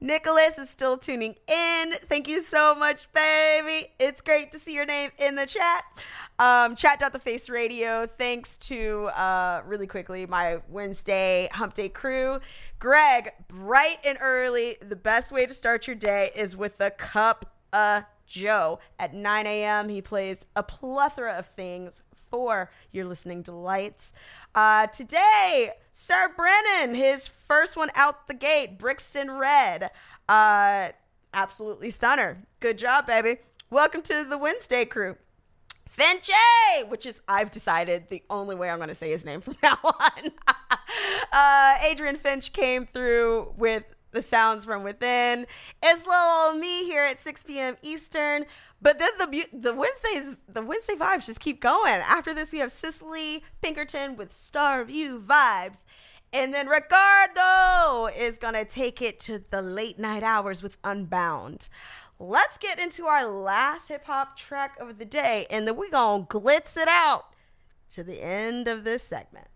Nicholas 0.00 0.58
is 0.58 0.70
still 0.70 0.96
tuning 0.96 1.34
in. 1.48 1.92
Thank 2.08 2.28
you 2.28 2.42
so 2.42 2.74
much, 2.74 3.08
baby. 3.12 3.88
It's 3.98 4.20
great 4.20 4.52
to 4.52 4.58
see 4.58 4.72
your 4.72 4.86
name 4.86 5.10
in 5.18 5.34
the 5.34 5.44
chat. 5.44 5.84
Um, 6.38 6.76
chat.theface 6.76 7.50
radio. 7.50 8.06
Thanks 8.06 8.56
to, 8.58 9.06
uh, 9.06 9.62
really 9.66 9.88
quickly, 9.88 10.24
my 10.24 10.60
Wednesday 10.68 11.48
hump 11.50 11.74
day 11.74 11.88
crew. 11.88 12.38
Greg, 12.78 13.32
bright 13.48 13.96
and 14.04 14.18
early. 14.20 14.76
The 14.80 14.94
best 14.94 15.32
way 15.32 15.46
to 15.46 15.54
start 15.54 15.88
your 15.88 15.96
day 15.96 16.30
is 16.36 16.56
with 16.56 16.80
a 16.80 16.92
cup 16.92 17.52
of 17.72 18.04
Joe. 18.24 18.78
At 19.00 19.14
9 19.14 19.46
a.m., 19.48 19.88
he 19.88 20.00
plays 20.00 20.36
a 20.54 20.62
plethora 20.62 21.32
of 21.32 21.46
things 21.48 22.00
for 22.30 22.70
your 22.92 23.04
listening 23.04 23.42
delights. 23.42 24.12
Uh, 24.54 24.86
today, 24.88 25.72
Sir 25.92 26.32
Brennan, 26.36 26.94
his 26.94 27.28
first 27.28 27.76
one 27.76 27.90
out 27.94 28.28
the 28.28 28.34
gate, 28.34 28.78
Brixton 28.78 29.32
Red. 29.32 29.90
Uh, 30.28 30.90
absolutely 31.34 31.90
stunner. 31.90 32.42
Good 32.60 32.78
job, 32.78 33.06
baby. 33.06 33.40
Welcome 33.70 34.02
to 34.02 34.24
the 34.24 34.38
Wednesday 34.38 34.84
crew. 34.84 35.16
Finche, 35.88 36.88
which 36.88 37.06
is, 37.06 37.20
I've 37.26 37.50
decided, 37.50 38.08
the 38.08 38.22
only 38.30 38.54
way 38.54 38.70
I'm 38.70 38.78
going 38.78 38.88
to 38.88 38.94
say 38.94 39.10
his 39.10 39.24
name 39.24 39.40
from 39.40 39.56
now 39.62 39.78
on. 39.82 40.32
uh, 41.32 41.74
Adrian 41.82 42.16
Finch 42.16 42.52
came 42.52 42.86
through 42.86 43.52
with 43.56 43.84
the 44.12 44.22
sounds 44.22 44.64
from 44.64 44.84
within. 44.84 45.46
It's 45.82 46.06
little 46.06 46.46
old 46.46 46.58
me 46.58 46.84
here 46.84 47.02
at 47.02 47.18
6 47.18 47.42
p.m. 47.44 47.76
Eastern. 47.82 48.46
But 48.80 48.98
then 48.98 49.10
the 49.18 49.46
the 49.52 49.74
Wednesdays 49.74 50.36
the 50.48 50.62
Wednesday 50.62 50.94
vibes 50.94 51.26
just 51.26 51.40
keep 51.40 51.60
going. 51.60 51.94
After 51.94 52.32
this, 52.32 52.52
we 52.52 52.60
have 52.60 52.70
Cicely 52.70 53.42
Pinkerton 53.60 54.16
with 54.16 54.36
Star 54.36 54.84
View 54.84 55.20
vibes, 55.20 55.84
and 56.32 56.54
then 56.54 56.68
Ricardo 56.68 58.06
is 58.06 58.38
gonna 58.38 58.64
take 58.64 59.02
it 59.02 59.18
to 59.20 59.42
the 59.50 59.62
late 59.62 59.98
night 59.98 60.22
hours 60.22 60.62
with 60.62 60.76
Unbound. 60.84 61.68
Let's 62.20 62.58
get 62.58 62.78
into 62.78 63.06
our 63.06 63.26
last 63.26 63.88
hip 63.88 64.04
hop 64.04 64.36
track 64.36 64.78
of 64.78 64.98
the 64.98 65.04
day, 65.04 65.46
and 65.50 65.66
then 65.66 65.76
we 65.76 65.90
gonna 65.90 66.24
glitz 66.24 66.76
it 66.76 66.88
out 66.88 67.26
to 67.90 68.04
the 68.04 68.22
end 68.22 68.68
of 68.68 68.84
this 68.84 69.02
segment. 69.02 69.48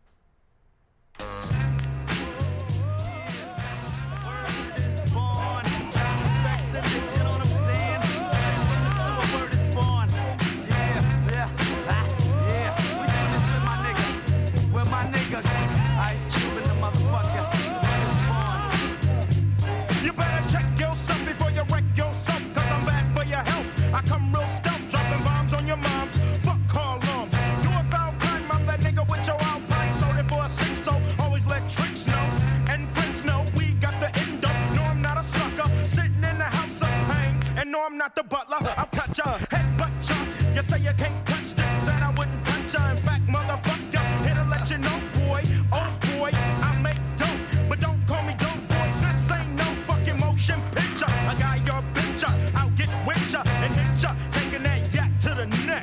I'm 37.85 37.99
not 37.99 38.14
the 38.14 38.22
butler, 38.22 38.59
I'll 38.76 38.87
cut 38.87 39.18
ya, 39.18 39.39
head 39.51 39.76
butt 39.76 39.91
ya. 40.09 40.14
You 40.55 40.62
say 40.62 40.78
you 40.78 40.93
can't 40.97 41.26
touch 41.26 41.51
this, 41.57 41.89
and 41.89 42.05
I 42.05 42.11
wouldn't 42.11 42.45
touch 42.47 42.74
ya. 42.74 42.91
In 42.93 42.97
fact, 42.99 43.26
motherfucker, 43.26 43.91
to 44.22 44.45
let 44.49 44.70
you 44.70 44.78
know, 44.78 45.01
boy, 45.18 45.43
oh 45.72 45.91
boy, 46.14 46.30
I 46.33 46.78
make 46.80 47.03
dope. 47.18 47.68
But 47.68 47.80
don't 47.80 47.99
call 48.07 48.22
me 48.22 48.35
dope 48.39 48.62
boy, 48.70 48.89
this 49.03 49.30
ain't 49.35 49.57
no 49.59 49.64
fucking 49.89 50.16
motion 50.20 50.62
picture. 50.70 51.11
I 51.11 51.35
got 51.35 51.59
your 51.66 51.83
picture, 51.93 52.33
I'll 52.55 52.70
get 52.70 52.89
with 53.05 53.33
ya 53.33 53.43
and 53.43 53.74
hit 53.74 54.03
ya, 54.03 54.14
taking 54.30 54.62
that 54.62 54.95
yak 54.95 55.11
to 55.26 55.35
the 55.35 55.47
neck. 55.66 55.83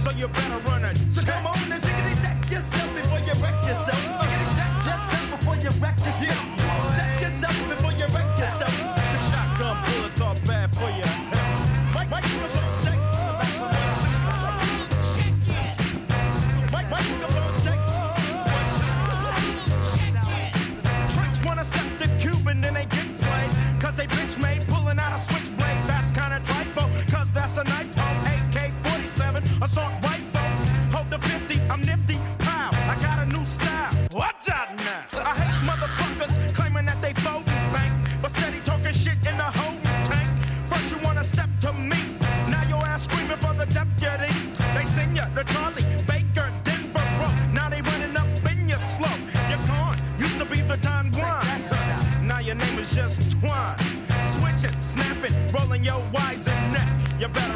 So 0.00 0.10
you 0.10 0.26
better 0.26 0.58
run 0.66 0.84
a 0.84 0.96
So 1.08 1.22
come 1.22 1.46
on 1.46 1.72
and 1.72 1.80
diggity 1.80 2.20
check 2.22 2.42
yourself 2.50 2.90
before 2.96 3.20
you 3.20 3.34
wreck 3.38 3.54
yourself. 3.62 4.02
Diggity 4.18 4.46
check 4.58 4.74
yourself 4.82 5.26
before 5.38 5.56
you 5.62 5.70
wreck 5.78 5.98
yourself. 6.02 6.42
Check 6.98 7.20
yourself 7.22 7.56
before 7.70 7.92
you 7.92 8.06
wreck 8.10 8.30
yourself. 8.36 8.95
You 57.26 57.32
better 57.32 57.55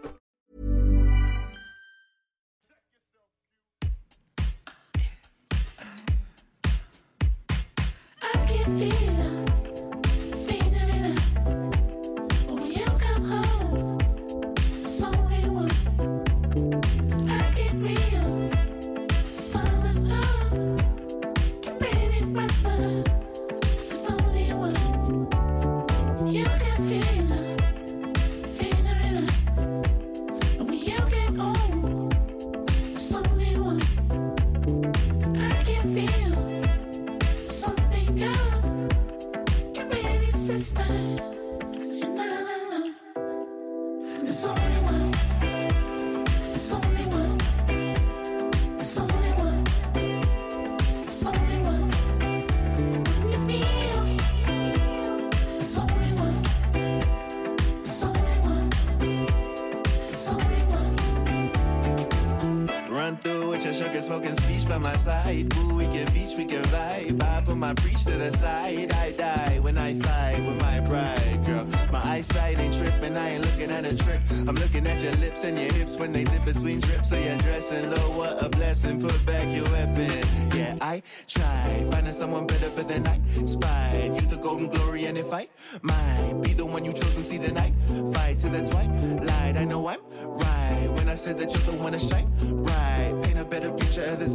I 67.71 67.73
preach 67.73 68.03
to 68.03 68.17
the 68.17 68.31
side. 68.33 68.91
I 68.91 69.11
die 69.11 69.59
when 69.61 69.77
I 69.77 69.93
fight 69.93 70.45
with 70.45 70.59
my 70.59 70.81
pride, 70.81 71.45
girl. 71.45 71.65
My 71.89 72.01
eyesight 72.03 72.59
ain't 72.59 72.77
tripping, 72.77 73.15
I 73.15 73.29
ain't 73.35 73.45
looking 73.45 73.71
at 73.71 73.85
a 73.85 73.95
trick. 73.95 74.19
I'm 74.45 74.55
looking 74.55 74.85
at 74.87 75.01
your 75.01 75.13
lips 75.23 75.45
and 75.45 75.57
your 75.57 75.71
hips 75.71 75.95
when 75.95 76.11
they 76.11 76.25
dip 76.25 76.43
between 76.43 76.81
drips. 76.81 77.13
of 77.13 77.23
your 77.23 77.37
dressing 77.37 77.89
low, 77.89 78.17
what 78.17 78.43
a 78.45 78.49
blessing. 78.49 78.99
Put 78.99 79.25
back 79.25 79.47
your 79.55 79.63
weapon. 79.71 80.21
Yeah, 80.53 80.75
I 80.81 81.01
tried 81.29 81.87
finding 81.91 82.11
someone 82.11 82.45
better, 82.45 82.69
but 82.75 82.89
then 82.89 83.07
I 83.07 83.17
spied 83.45 84.19
you 84.19 84.27
the 84.27 84.39
golden 84.41 84.67
glory, 84.67 85.05
and 85.05 85.17
if 85.17 85.31
I 85.31 85.47
might 85.81 86.41
be 86.41 86.51
the 86.51 86.65
one 86.65 86.83
you 86.83 86.91
chose 86.91 87.15
and 87.15 87.25
see 87.25 87.37
the 87.37 87.53
night, 87.53 87.73
fight 88.13 88.37
to 88.39 88.49
the 88.49 88.69
twilight. 88.69 89.55
I 89.55 89.63
know 89.63 89.87
I'm 89.87 90.01
right 90.19 90.89
when 90.91 91.07
I 91.07 91.15
said 91.15 91.37
that 91.37 91.53
you're 91.53 91.63
the 91.63 91.81
one 91.81 91.93
to 91.93 91.99
shine 91.99 92.27
bright. 92.63 93.13
Paint 93.23 93.39
a 93.39 93.45
better 93.45 93.71
picture 93.71 94.03
of 94.03 94.19
the. 94.19 94.27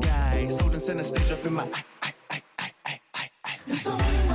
Guys, 0.00 0.58
holding 0.58 0.80
center 0.80 1.04
stage 1.04 1.30
up 1.30 1.44
in 1.44 1.52
my 1.52 1.68
eye, 2.02 2.14
eye, 3.70 3.86
eye. 3.86 4.00
There's 4.00 4.29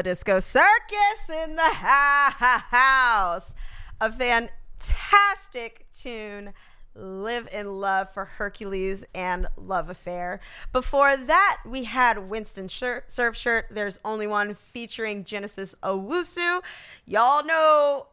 A 0.00 0.02
disco 0.02 0.40
circus 0.40 1.28
in 1.44 1.56
the 1.56 1.62
house. 1.62 3.54
A 4.00 4.10
fantastic 4.10 5.84
tune. 5.92 6.54
Live 6.94 7.50
in 7.52 7.80
Love 7.80 8.10
for 8.10 8.24
Hercules 8.24 9.04
and 9.14 9.46
Love 9.58 9.90
Affair. 9.90 10.40
Before 10.72 11.18
that, 11.18 11.58
we 11.66 11.84
had 11.84 12.30
Winston 12.30 12.68
Surfshirt. 12.68 13.64
There's 13.70 14.00
only 14.02 14.26
one 14.26 14.54
featuring 14.54 15.24
Genesis 15.24 15.74
Owusu. 15.82 16.62
Y'all 17.04 17.44
know 17.44 18.06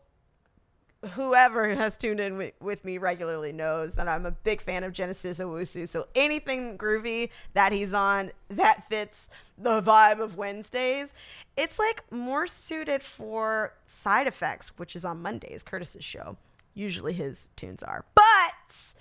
whoever 1.11 1.69
has 1.69 1.95
tuned 1.97 2.19
in 2.19 2.51
with 2.59 2.83
me 2.83 2.97
regularly 2.97 3.53
knows 3.53 3.93
that 3.93 4.09
I'm 4.09 4.25
a 4.25 4.31
big 4.31 4.59
fan 4.61 4.83
of 4.83 4.91
Genesis 4.91 5.39
Owusu. 5.39 5.87
So 5.87 6.07
anything 6.15 6.77
groovy 6.77 7.29
that 7.53 7.71
he's 7.71 7.93
on 7.93 8.31
that 8.49 8.83
fits 8.89 9.29
the 9.57 9.81
vibe 9.81 10.19
of 10.19 10.37
Wednesdays, 10.37 11.13
it's 11.55 11.79
like 11.79 12.03
more 12.11 12.47
suited 12.47 13.01
for 13.01 13.73
side 13.85 14.27
effects, 14.27 14.71
which 14.77 14.95
is 14.95 15.03
on 15.03 15.21
Mondays, 15.21 15.63
Curtis's 15.63 16.03
show. 16.03 16.37
Usually 16.73 17.13
his 17.13 17.49
tunes 17.55 17.81
are. 17.81 18.05
But 18.13 18.93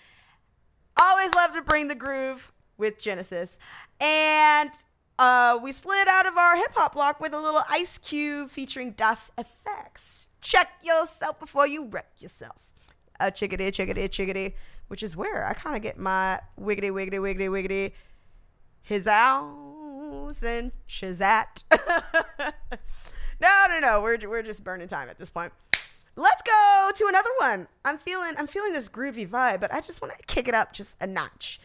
always 0.98 1.34
love 1.34 1.52
to 1.54 1.62
bring 1.62 1.88
the 1.88 1.94
groove 1.94 2.52
with 2.78 2.98
Genesis. 2.98 3.58
And 4.00 4.70
uh, 5.18 5.58
we 5.62 5.72
slid 5.72 6.08
out 6.08 6.26
of 6.26 6.36
our 6.36 6.56
hip 6.56 6.74
hop 6.74 6.94
block 6.94 7.20
with 7.20 7.34
a 7.34 7.40
little 7.40 7.62
Ice 7.70 7.98
Cube 7.98 8.50
featuring 8.50 8.92
Das 8.92 9.30
EFX. 9.38 10.28
Check 10.40 10.68
yourself 10.82 11.40
before 11.40 11.66
you 11.66 11.86
wreck 11.86 12.08
yourself. 12.18 12.56
Uh, 13.18 13.30
chickadee, 13.30 13.70
chickadee, 13.70 14.08
chickadee, 14.08 14.54
which 14.88 15.02
is 15.02 15.16
where 15.16 15.44
I 15.46 15.54
kind 15.54 15.76
of 15.76 15.82
get 15.82 15.98
my 15.98 16.40
wiggity, 16.60 16.90
wiggity, 16.90 17.18
wiggity, 17.18 17.48
wiggity, 17.48 17.92
his 18.82 19.06
house 20.10 20.42
and 20.42 20.72
shazat. 20.88 21.62
no, 23.40 23.66
no, 23.68 23.80
no. 23.80 24.00
We're, 24.00 24.18
we're 24.28 24.42
just 24.42 24.64
burning 24.64 24.88
time 24.88 25.08
at 25.08 25.18
this 25.18 25.30
point. 25.30 25.52
Let's 26.16 26.42
go 26.42 26.90
to 26.96 27.06
another 27.08 27.30
one. 27.38 27.68
I'm 27.84 27.98
feeling 27.98 28.32
I'm 28.38 28.46
feeling 28.46 28.72
this 28.72 28.88
groovy 28.88 29.28
vibe, 29.28 29.60
but 29.60 29.72
I 29.72 29.82
just 29.82 30.00
want 30.00 30.14
to 30.18 30.24
kick 30.26 30.48
it 30.48 30.54
up 30.54 30.72
just 30.72 30.96
a 31.00 31.06
notch. 31.06 31.60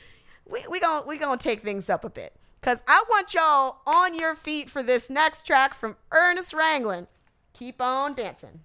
We 0.45 0.65
we 0.69 0.81
going 0.81 1.07
we 1.07 1.18
going 1.18 1.39
to 1.39 1.43
take 1.43 1.61
things 1.61 1.89
up 1.89 2.03
a 2.03 2.09
bit 2.09 2.34
cuz 2.61 2.84
I 2.85 3.01
want 3.09 3.34
y'all 3.34 3.77
on 3.88 4.13
your 4.13 4.35
feet 4.35 4.69
for 4.69 4.84
this 4.84 5.09
next 5.09 5.47
track 5.47 5.73
from 5.73 5.95
Ernest 6.11 6.51
Ranglin. 6.51 7.07
Keep 7.53 7.81
on 7.81 8.13
dancing. 8.13 8.59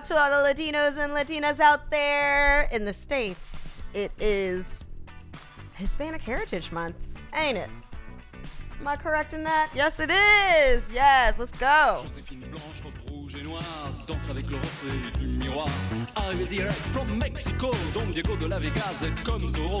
Out 0.00 0.06
to 0.06 0.16
all 0.16 0.30
the 0.30 0.48
Latinos 0.48 0.96
and 0.96 1.12
Latinas 1.12 1.60
out 1.60 1.90
there 1.90 2.68
in 2.72 2.84
the 2.86 2.92
States. 2.92 3.84
It 3.92 4.10
is 4.18 4.84
Hispanic 5.74 6.22
Heritage 6.22 6.72
Month, 6.72 6.96
ain't 7.34 7.58
it? 7.58 7.68
Am 8.80 8.88
I 8.88 8.96
correct 8.96 9.34
in 9.34 9.44
that? 9.44 9.70
Yes, 9.74 10.00
it 10.00 10.10
is. 10.10 10.90
Yes, 10.90 11.38
let's 11.38 11.52
go. 11.52 12.06
Danse 14.06 14.28
avec 14.28 14.50
le 14.50 14.56
reflet 14.56 15.18
du 15.18 15.38
miroir. 15.38 15.68
Arrivé 16.16 16.46
direct 16.46 16.80
from 16.92 17.18
Mexico, 17.18 17.70
Don 17.92 18.10
Diego 18.10 18.36
de 18.36 18.46
la 18.46 18.58
Vegas 18.58 18.94
est 19.04 19.24
comme 19.24 19.48
Zorro. 19.50 19.80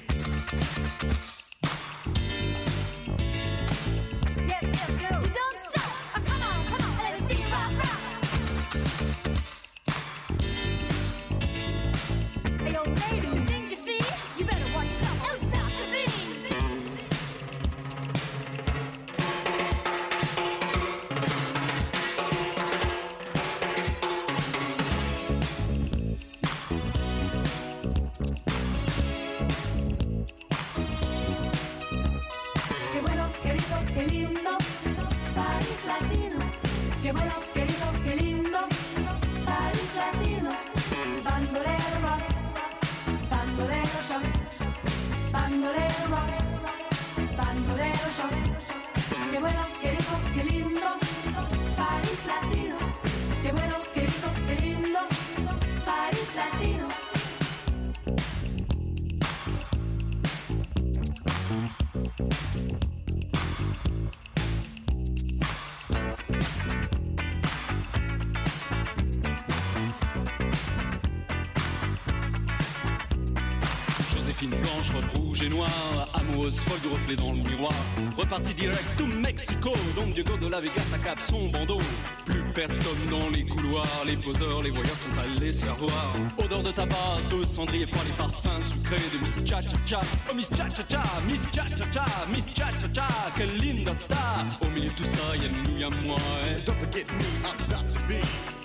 Reflet 76.91 77.15
dans 77.15 77.31
le 77.31 77.39
miroir. 77.39 77.73
Reparti 78.17 78.53
direct 78.53 78.97
to 78.97 79.05
Mexico, 79.05 79.73
Don 79.95 80.07
Diego 80.13 80.37
de 80.37 80.47
la 80.47 80.59
Vegas 80.59 80.93
accap 80.93 81.19
son 81.21 81.47
bandeau. 81.47 81.79
Plus 82.25 82.43
personne 82.53 83.03
dans 83.09 83.29
les 83.29 83.45
couloirs, 83.45 84.03
les 84.05 84.17
poseurs, 84.17 84.61
les 84.61 84.69
voyeurs 84.71 84.97
sont 84.97 85.19
allés 85.19 85.53
se 85.53 85.65
faire 85.65 85.75
voir. 85.75 86.13
Odeur 86.37 86.63
de 86.63 86.71
tabac, 86.71 87.21
de 87.29 87.45
cendrier 87.45 87.85
froid, 87.85 88.03
les 88.05 88.13
parfums 88.13 88.61
sucrés 88.63 88.97
de 89.13 89.17
Miss 89.23 89.49
Cha 89.49 89.61
Cha 89.61 89.77
Cha. 89.85 89.99
Oh 90.29 90.35
Miss 90.35 90.49
Cha 90.49 90.69
Cha 90.69 90.83
Cha, 90.89 91.03
Miss 91.27 91.41
Cha 91.51 91.65
Cha 91.67 91.85
Cha, 91.91 92.05
Miss 92.31 92.45
Cha 92.53 92.69
Cha 92.79 92.87
Cha, 92.93 93.07
quelle 93.37 93.57
linda 93.57 93.95
star. 93.95 94.45
Au 94.61 94.69
milieu 94.69 94.89
de 94.89 94.95
tout 94.95 95.05
ça, 95.05 95.35
y'a 95.35 95.49
nous, 95.49 95.77
y'a 95.77 95.89
moi. 95.89 96.17
Et 96.47 96.61
don't 96.61 96.75
forget 96.75 97.05
me, 97.11 97.25
I'm 97.43 97.57
Dr. 97.67 98.05
B. 98.07 98.13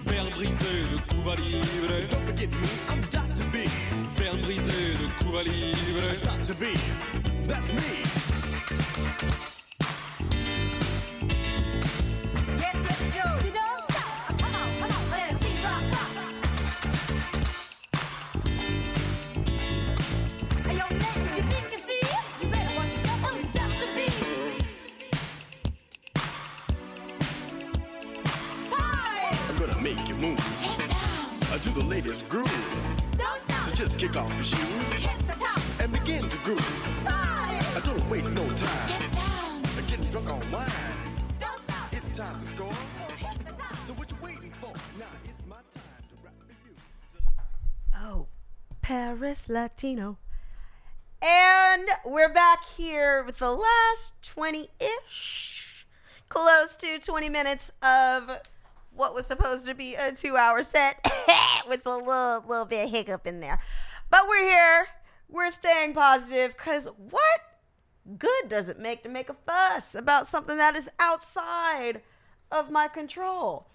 Verre 0.07 0.31
brisé 0.31 0.73
de 0.93 1.15
Cuba 1.15 1.35
Libre. 1.37 2.09
Don't 2.11 2.27
forget 2.27 2.47
me, 2.49 2.69
I'm 2.89 3.01
Dr. 3.11 3.47
B. 3.53 3.69
Verre 4.17 4.37
brisé 4.43 4.95
de 5.01 5.25
Cuba 5.25 5.43
Libre. 5.43 5.67
That's 7.47 7.73
me. 7.73 8.26
Latino. 49.57 50.19
And 51.23 51.89
we're 52.05 52.33
back 52.33 52.59
here 52.77 53.25
with 53.25 53.39
the 53.39 53.51
last 53.51 54.13
20 54.23 54.69
ish, 54.79 55.87
close 56.29 56.77
to 56.77 56.99
20 56.99 57.31
minutes 57.31 57.71
of 57.83 58.43
what 58.95 59.15
was 59.15 59.25
supposed 59.25 59.65
to 59.65 59.75
be 59.75 59.95
a 59.95 60.13
two 60.13 60.37
hour 60.37 60.63
set 60.63 61.03
with 61.69 61.87
a 61.87 61.97
little, 61.97 62.45
little 62.47 62.67
bit 62.67 62.85
of 62.85 62.91
hiccup 62.91 63.27
in 63.27 63.41
there. 63.41 63.59
But 64.11 64.29
we're 64.29 64.47
here. 64.47 64.89
We're 65.31 65.51
staying 65.51 65.95
positive 65.95 66.55
because 66.55 66.91
what 66.99 67.41
good 68.19 68.51
does 68.51 68.69
it 68.69 68.79
make 68.79 69.03
to 69.05 69.09
make 69.09 69.31
a 69.31 69.37
fuss 69.47 69.95
about 69.95 70.27
something 70.27 70.59
that 70.59 70.77
is 70.77 70.91
outside 70.99 72.03
of 72.53 72.71
my 72.71 72.89
control? 72.89 73.69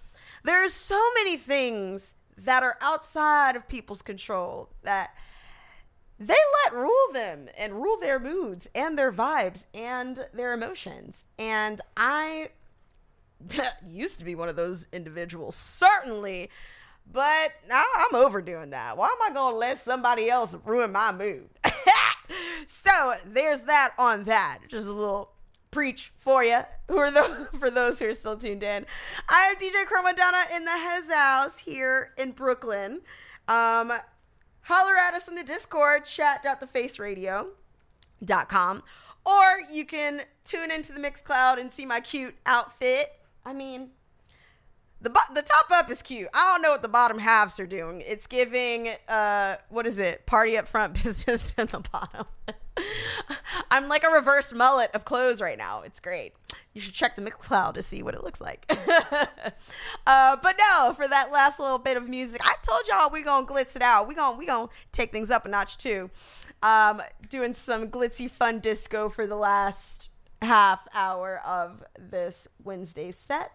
There's 0.43 0.73
so 0.73 1.01
many 1.15 1.37
things 1.37 2.13
that 2.37 2.61
are 2.61 2.77
outside 2.81 3.55
of 3.55 3.67
people's 3.67 4.03
control 4.03 4.69
that 4.83 5.15
they 6.21 6.35
let 6.65 6.73
rule 6.73 7.13
them 7.13 7.49
and 7.57 7.73
rule 7.73 7.97
their 7.99 8.19
moods 8.19 8.69
and 8.75 8.97
their 8.97 9.11
vibes 9.11 9.65
and 9.73 10.25
their 10.33 10.53
emotions. 10.53 11.23
And 11.39 11.81
I 11.97 12.49
used 13.87 14.19
to 14.19 14.25
be 14.25 14.35
one 14.35 14.47
of 14.47 14.55
those 14.55 14.87
individuals, 14.93 15.55
certainly, 15.55 16.49
but 17.11 17.51
I'm 17.73 18.15
overdoing 18.15 18.69
that. 18.69 18.97
Why 18.97 19.07
am 19.07 19.31
I 19.31 19.33
going 19.33 19.53
to 19.53 19.57
let 19.57 19.79
somebody 19.79 20.29
else 20.29 20.55
ruin 20.63 20.91
my 20.91 21.11
mood? 21.11 21.49
so 22.67 23.15
there's 23.25 23.63
that 23.63 23.93
on 23.97 24.25
that. 24.25 24.59
Just 24.69 24.87
a 24.87 24.91
little 24.91 25.31
preach 25.71 26.13
for 26.19 26.43
you. 26.43 26.59
Who 26.87 26.97
are 26.97 27.09
the 27.09 27.47
for 27.57 27.71
those 27.71 27.97
who 27.97 28.09
are 28.09 28.13
still 28.13 28.37
tuned 28.37 28.61
in? 28.61 28.85
I 29.27 29.45
am 29.45 29.55
DJ 29.55 29.85
Chromadonna 29.85 30.55
in 30.55 30.65
the 30.65 30.71
Hez 30.71 31.09
House 31.09 31.57
here 31.57 32.11
in 32.17 32.31
Brooklyn. 32.31 33.01
Um, 33.47 33.91
holler 34.63 34.97
at 34.97 35.13
us 35.13 35.27
in 35.27 35.35
the 35.35 35.43
Discord, 35.43 36.05
chat.thefaceradio.com. 36.05 38.83
Or 39.23 39.61
you 39.71 39.85
can 39.85 40.23
tune 40.45 40.71
into 40.71 40.93
the 40.93 40.99
Mixcloud 40.99 41.59
and 41.59 41.71
see 41.71 41.85
my 41.85 41.99
cute 41.99 42.33
outfit. 42.45 43.11
I 43.45 43.53
mean, 43.53 43.91
the 45.01 45.09
the 45.33 45.41
top 45.41 45.65
up 45.71 45.89
is 45.89 46.01
cute. 46.01 46.27
I 46.33 46.53
don't 46.53 46.61
know 46.61 46.71
what 46.71 46.81
the 46.81 46.87
bottom 46.87 47.19
halves 47.19 47.59
are 47.59 47.67
doing. 47.67 48.03
It's 48.05 48.27
giving 48.27 48.89
uh 49.07 49.57
what 49.69 49.87
is 49.87 49.99
it? 49.99 50.25
Party 50.25 50.57
up 50.57 50.67
front, 50.67 50.93
business 51.03 51.53
in 51.57 51.67
the 51.67 51.79
bottom. 51.79 52.25
I'm 53.71 53.87
like 53.87 54.03
a 54.03 54.09
reverse 54.09 54.53
mullet 54.53 54.91
of 54.93 55.05
clothes 55.05 55.41
right 55.41 55.57
now. 55.57 55.81
It's 55.81 55.99
great. 55.99 56.33
You 56.73 56.81
should 56.81 56.93
check 56.93 57.15
the 57.15 57.21
Mixcloud 57.21 57.73
to 57.75 57.81
see 57.81 58.03
what 58.03 58.15
it 58.15 58.23
looks 58.23 58.41
like. 58.41 58.65
uh, 60.07 60.37
but 60.41 60.55
no, 60.57 60.93
for 60.95 61.07
that 61.07 61.31
last 61.31 61.59
little 61.59 61.77
bit 61.77 61.97
of 61.97 62.07
music, 62.07 62.41
I 62.43 62.55
told 62.61 62.87
y'all 62.87 63.09
we're 63.09 63.23
gonna 63.23 63.45
glitz 63.45 63.75
it 63.75 63.81
out. 63.81 64.07
We 64.07 64.15
gonna 64.15 64.37
we 64.37 64.45
gonna 64.45 64.69
take 64.91 65.11
things 65.11 65.31
up 65.31 65.45
a 65.45 65.49
notch 65.49 65.77
too. 65.77 66.09
Um, 66.63 67.01
doing 67.29 67.55
some 67.55 67.89
glitzy 67.89 68.29
fun 68.29 68.59
disco 68.59 69.09
for 69.09 69.25
the 69.25 69.35
last 69.35 70.09
half 70.41 70.87
hour 70.93 71.41
of 71.45 71.83
this 71.97 72.47
Wednesday 72.63 73.11
set. 73.11 73.51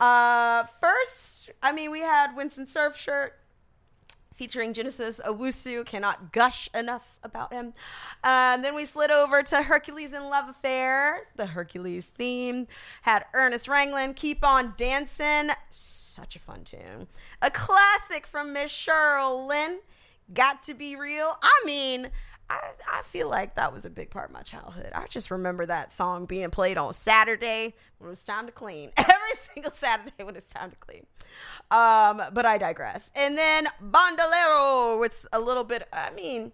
Uh, 0.00 0.64
first, 0.80 1.50
I 1.62 1.72
mean, 1.72 1.90
we 1.90 2.00
had 2.00 2.34
Winston 2.34 2.66
Surfshirt 2.66 3.30
featuring 4.40 4.72
Genesis 4.72 5.20
Owusu. 5.26 5.84
Cannot 5.84 6.32
gush 6.32 6.70
enough 6.72 7.18
about 7.22 7.52
him. 7.52 7.74
And 8.24 8.64
then 8.64 8.74
we 8.74 8.86
slid 8.86 9.10
over 9.10 9.42
to 9.42 9.62
Hercules 9.64 10.14
and 10.14 10.30
Love 10.30 10.48
Affair, 10.48 11.26
the 11.36 11.44
Hercules 11.44 12.06
theme. 12.16 12.66
Had 13.02 13.26
Ernest 13.34 13.66
Ranglin, 13.66 14.16
Keep 14.16 14.42
On 14.42 14.72
Dancing. 14.78 15.50
Such 15.68 16.36
a 16.36 16.38
fun 16.38 16.64
tune. 16.64 17.06
A 17.42 17.50
classic 17.50 18.26
from 18.26 18.54
Miss 18.54 18.72
Cheryl 18.72 19.46
Lynn, 19.46 19.80
Got 20.32 20.62
to 20.62 20.72
Be 20.72 20.96
Real. 20.96 21.36
I 21.42 21.62
mean, 21.66 22.10
I, 22.50 22.70
I 22.98 23.02
feel 23.02 23.28
like 23.28 23.54
that 23.54 23.72
was 23.72 23.84
a 23.84 23.90
big 23.90 24.10
part 24.10 24.28
of 24.28 24.32
my 24.32 24.42
childhood. 24.42 24.90
I 24.92 25.06
just 25.06 25.30
remember 25.30 25.64
that 25.66 25.92
song 25.92 26.26
being 26.26 26.50
played 26.50 26.76
on 26.76 26.92
Saturday 26.92 27.74
when 27.98 28.08
it 28.08 28.10
was 28.10 28.24
time 28.24 28.46
to 28.46 28.52
clean. 28.52 28.90
Every 28.96 29.14
single 29.38 29.72
Saturday 29.72 30.24
when 30.24 30.34
it's 30.34 30.52
time 30.52 30.70
to 30.70 30.76
clean. 30.76 31.06
Um, 31.70 32.20
but 32.32 32.44
I 32.44 32.58
digress. 32.58 33.12
And 33.14 33.38
then 33.38 33.68
Bandolero 33.80 35.00
it's 35.04 35.26
a 35.32 35.38
little 35.38 35.62
bit, 35.62 35.86
I 35.92 36.10
mean, 36.10 36.50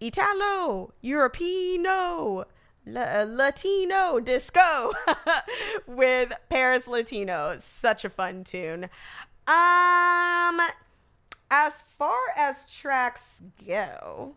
Italo, 0.00 0.94
Europino, 1.04 2.46
La- 2.86 3.24
Latino 3.26 4.18
disco 4.20 4.92
with 5.86 6.32
Paris 6.48 6.88
Latino. 6.88 7.56
Such 7.60 8.06
a 8.06 8.10
fun 8.10 8.42
tune. 8.42 8.84
Um, 9.46 10.60
as 11.50 11.82
far 11.98 12.18
as 12.36 12.64
tracks 12.72 13.42
go, 13.66 14.34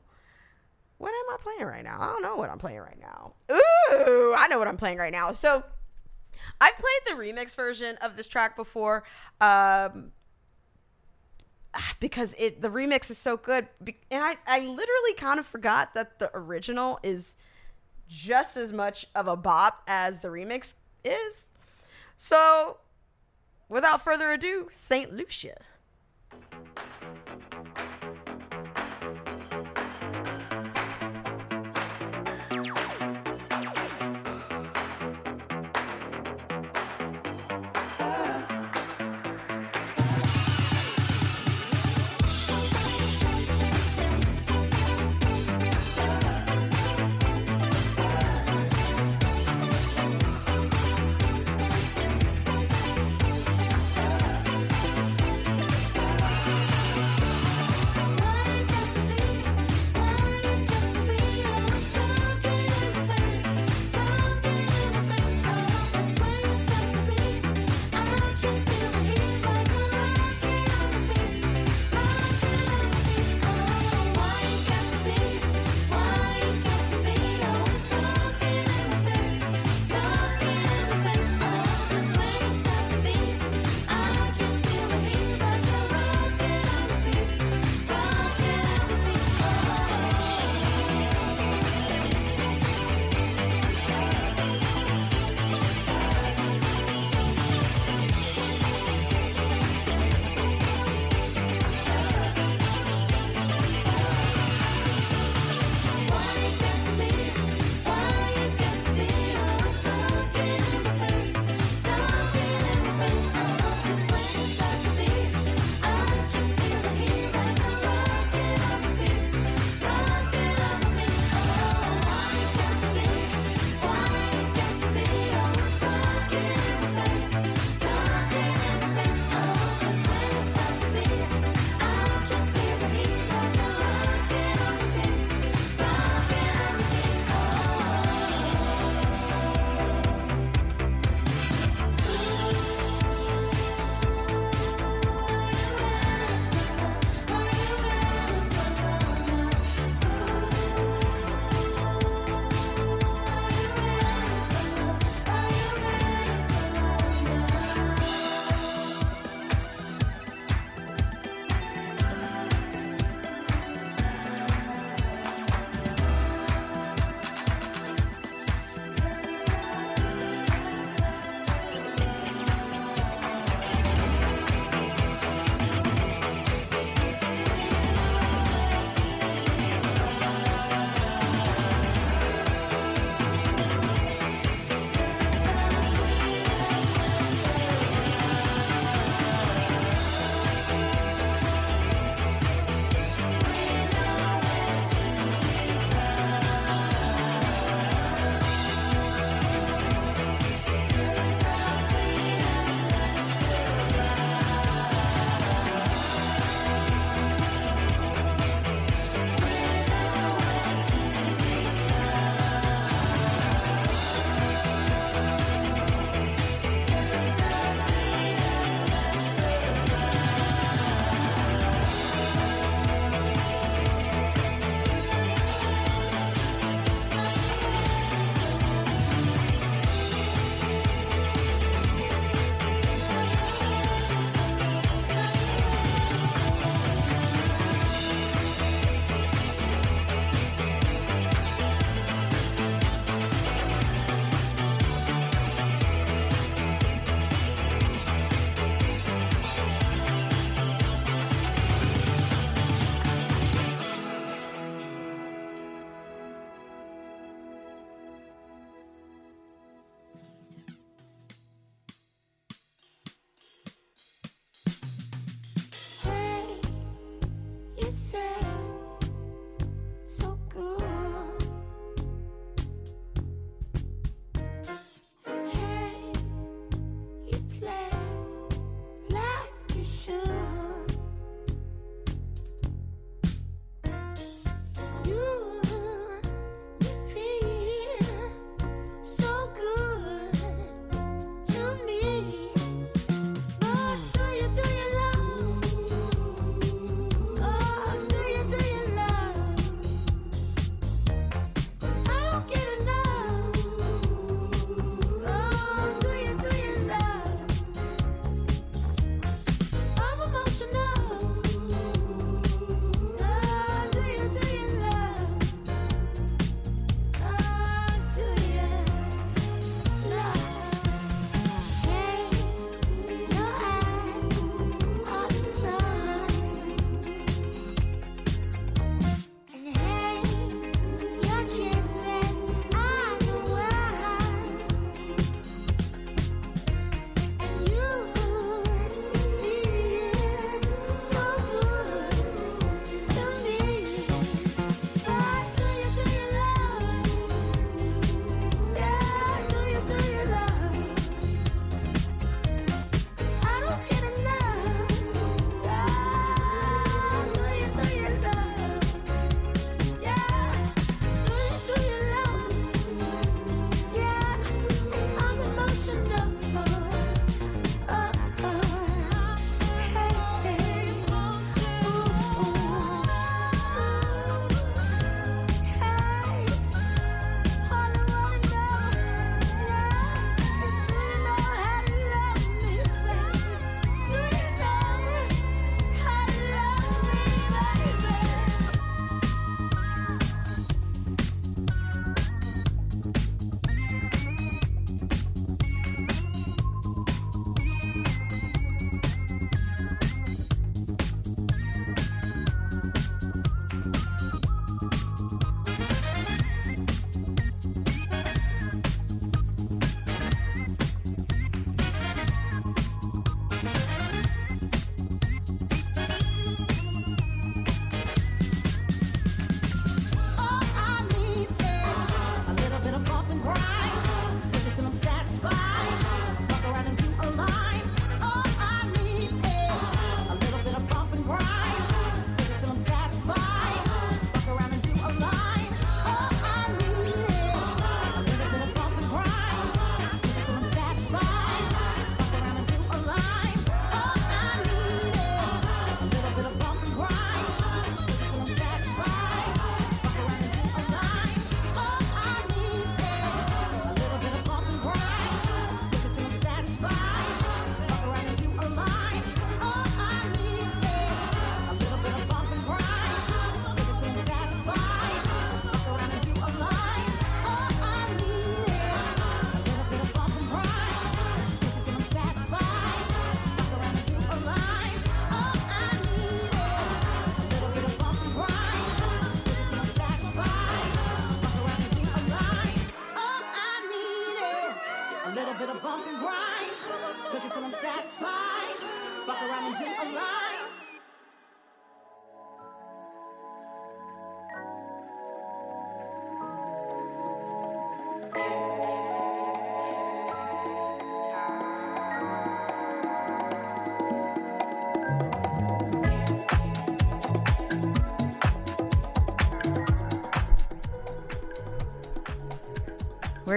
what 0.99 1.09
am 1.09 1.33
I 1.33 1.37
playing 1.41 1.67
right 1.67 1.83
now? 1.83 1.97
I 1.99 2.07
don't 2.07 2.21
know 2.21 2.35
what 2.35 2.49
I'm 2.49 2.59
playing 2.59 2.79
right 2.79 2.99
now. 2.99 3.33
Ooh, 3.51 4.35
I 4.37 4.47
know 4.49 4.59
what 4.59 4.67
I'm 4.67 4.77
playing 4.77 4.97
right 4.97 5.11
now. 5.11 5.31
So 5.31 5.63
I've 6.61 6.77
played 6.77 7.17
the 7.17 7.23
remix 7.23 7.55
version 7.55 7.97
of 8.01 8.15
this 8.15 8.27
track 8.27 8.55
before. 8.55 9.03
Um 9.41 10.11
because 11.99 12.35
it 12.37 12.61
the 12.61 12.69
remix 12.69 13.11
is 13.11 13.17
so 13.17 13.37
good 13.37 13.67
and 14.11 14.23
I, 14.23 14.35
I 14.47 14.59
literally 14.59 15.13
kind 15.17 15.39
of 15.39 15.45
forgot 15.45 15.93
that 15.93 16.19
the 16.19 16.31
original 16.33 16.99
is 17.03 17.37
just 18.07 18.57
as 18.57 18.73
much 18.73 19.05
of 19.13 19.27
a 19.27 19.37
bop 19.37 19.83
as 19.87 20.19
the 20.19 20.29
remix 20.29 20.73
is 21.05 21.45
so 22.17 22.77
without 23.69 24.01
further 24.03 24.31
ado 24.31 24.69
saint 24.73 25.13
lucia 25.13 25.57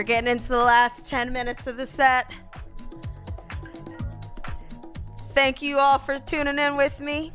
We're 0.02 0.06
getting 0.06 0.32
into 0.32 0.48
the 0.48 0.56
last 0.56 1.06
10 1.06 1.32
minutes 1.32 1.68
of 1.68 1.76
the 1.76 1.86
set. 1.86 2.34
Thank 5.30 5.62
you 5.62 5.78
all 5.78 5.96
for 5.96 6.18
tuning 6.18 6.58
in 6.58 6.76
with 6.76 6.98
me. 6.98 7.30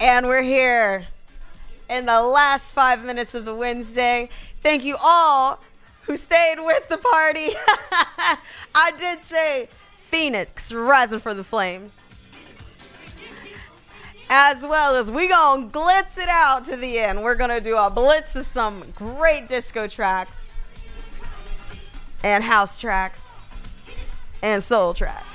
And 0.00 0.28
we're 0.28 0.42
here 0.42 1.06
in 1.90 2.06
the 2.06 2.22
last 2.22 2.72
five 2.72 3.04
minutes 3.04 3.34
of 3.34 3.44
the 3.44 3.54
Wednesday. 3.54 4.28
Thank 4.62 4.84
you 4.84 4.96
all 5.02 5.58
who 6.02 6.16
stayed 6.16 6.60
with 6.60 6.88
the 6.88 6.98
party. 6.98 7.48
I 8.76 8.92
did 8.96 9.24
say 9.24 9.68
Phoenix 9.98 10.72
rising 10.72 11.18
for 11.18 11.34
the 11.34 11.42
flames. 11.42 12.00
As 14.30 14.64
well 14.64 14.94
as 14.94 15.10
we 15.10 15.26
gonna 15.26 15.66
glitz 15.66 16.16
it 16.16 16.28
out 16.28 16.64
to 16.66 16.76
the 16.76 17.00
end. 17.00 17.24
We're 17.24 17.34
gonna 17.34 17.60
do 17.60 17.76
a 17.76 17.90
blitz 17.90 18.36
of 18.36 18.46
some 18.46 18.84
great 18.94 19.48
disco 19.48 19.88
tracks 19.88 20.52
and 22.22 22.44
house 22.44 22.78
tracks 22.78 23.20
and 24.42 24.62
soul 24.62 24.94
tracks. 24.94 25.27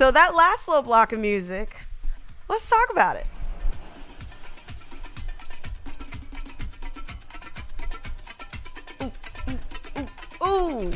So 0.00 0.10
that 0.10 0.34
last 0.34 0.66
little 0.66 0.82
block 0.82 1.12
of 1.12 1.20
music, 1.20 1.76
let's 2.48 2.70
talk 2.70 2.88
about 2.90 3.16
it. 3.16 3.26
Ooh. 10.42 10.90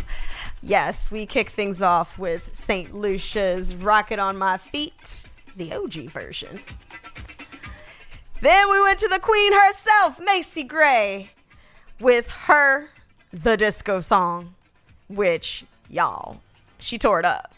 Yes, 0.63 1.11
we 1.11 1.27
kick 1.27 1.51
things 1.51 1.83
off 1.83 2.19
with 2.19 2.49
St. 2.57 2.95
Lucia's 2.95 3.75
Rocket 3.75 4.19
on 4.19 4.39
My 4.39 4.57
Feet, 4.57 5.27
the 5.55 5.75
OG 5.75 6.09
version. 6.09 6.59
Then 8.41 8.71
we 8.71 8.81
went 8.81 9.01
to 9.01 9.09
the 9.09 9.19
queen 9.19 9.53
herself, 9.53 10.19
Macy 10.19 10.63
Gray, 10.63 11.29
with 12.01 12.29
her 12.29 12.89
The 13.35 13.59
Disco 13.59 14.01
Song, 14.01 14.55
which, 15.09 15.67
y'all, 15.91 16.41
she 16.79 16.97
tore 16.97 17.19
it 17.19 17.27
up. 17.27 17.54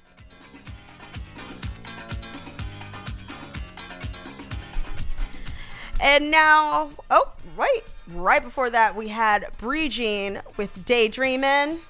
And 6.06 6.30
now, 6.30 6.90
oh, 7.10 7.32
right, 7.56 7.80
right 8.12 8.40
before 8.40 8.70
that, 8.70 8.94
we 8.94 9.08
had 9.08 9.48
Bree 9.58 9.88
Jean 9.88 10.40
with 10.56 10.72
Daydreamin'. 10.84 11.80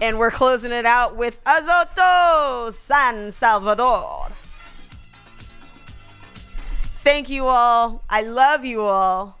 And 0.00 0.20
we're 0.20 0.30
closing 0.30 0.70
it 0.70 0.86
out 0.86 1.16
with 1.16 1.42
Azoto 1.42 2.72
San 2.72 3.32
Salvador. 3.32 4.28
Thank 7.02 7.28
you 7.28 7.48
all. 7.48 8.04
I 8.08 8.22
love 8.22 8.64
you 8.64 8.82
all. 8.82 9.36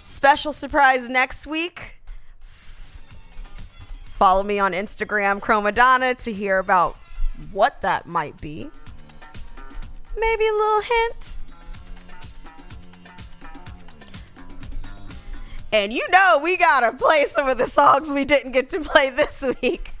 Special 0.00 0.54
surprise 0.54 1.10
next 1.10 1.46
week. 1.46 1.96
Follow 4.06 4.42
me 4.42 4.58
on 4.58 4.72
Instagram, 4.72 5.40
Chromadonna, 5.40 6.16
to 6.24 6.32
hear 6.32 6.58
about 6.58 6.96
what 7.52 7.80
that 7.82 8.06
might 8.06 8.40
be. 8.40 8.70
Maybe 10.16 10.46
a 10.46 10.52
little 10.52 10.80
hint. 10.80 11.36
And 15.72 15.92
you 15.92 16.08
know 16.10 16.40
we 16.42 16.56
gotta 16.56 16.96
play 16.96 17.26
some 17.26 17.48
of 17.48 17.58
the 17.58 17.66
songs 17.66 18.14
we 18.14 18.24
didn't 18.24 18.52
get 18.52 18.70
to 18.70 18.80
play 18.80 19.10
this 19.10 19.42
week. 19.62 19.90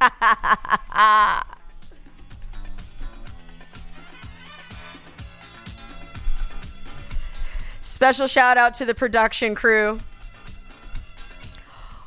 Special 7.82 8.26
shout 8.26 8.56
out 8.56 8.74
to 8.74 8.84
the 8.84 8.94
production 8.94 9.54
crew 9.54 9.98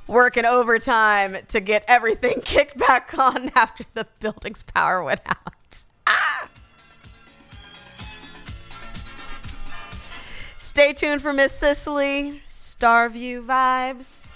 working 0.09 0.45
overtime 0.45 1.37
to 1.49 1.59
get 1.59 1.85
everything 1.87 2.41
kicked 2.45 2.77
back 2.77 3.17
on 3.17 3.51
after 3.55 3.85
the 3.93 4.05
building's 4.19 4.63
power 4.63 5.03
went 5.03 5.21
out. 5.25 5.85
Ah! 6.07 6.49
Stay 10.57 10.93
tuned 10.93 11.21
for 11.21 11.31
Miss 11.31 11.53
Sicily, 11.53 12.41
Starview 12.49 13.45
vibes. 13.45 14.27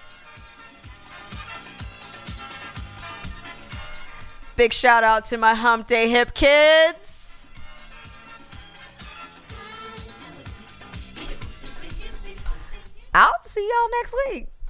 Big 4.55 4.71
shout 4.71 5.03
out 5.03 5.25
to 5.25 5.37
my 5.37 5.55
Hump 5.55 5.87
Day 5.87 6.07
Hip 6.09 6.35
kids. 6.35 7.09
I'll 13.15 13.33
see 13.43 13.67
y'all 13.67 13.89
next 14.01 14.15
week. 14.27 14.52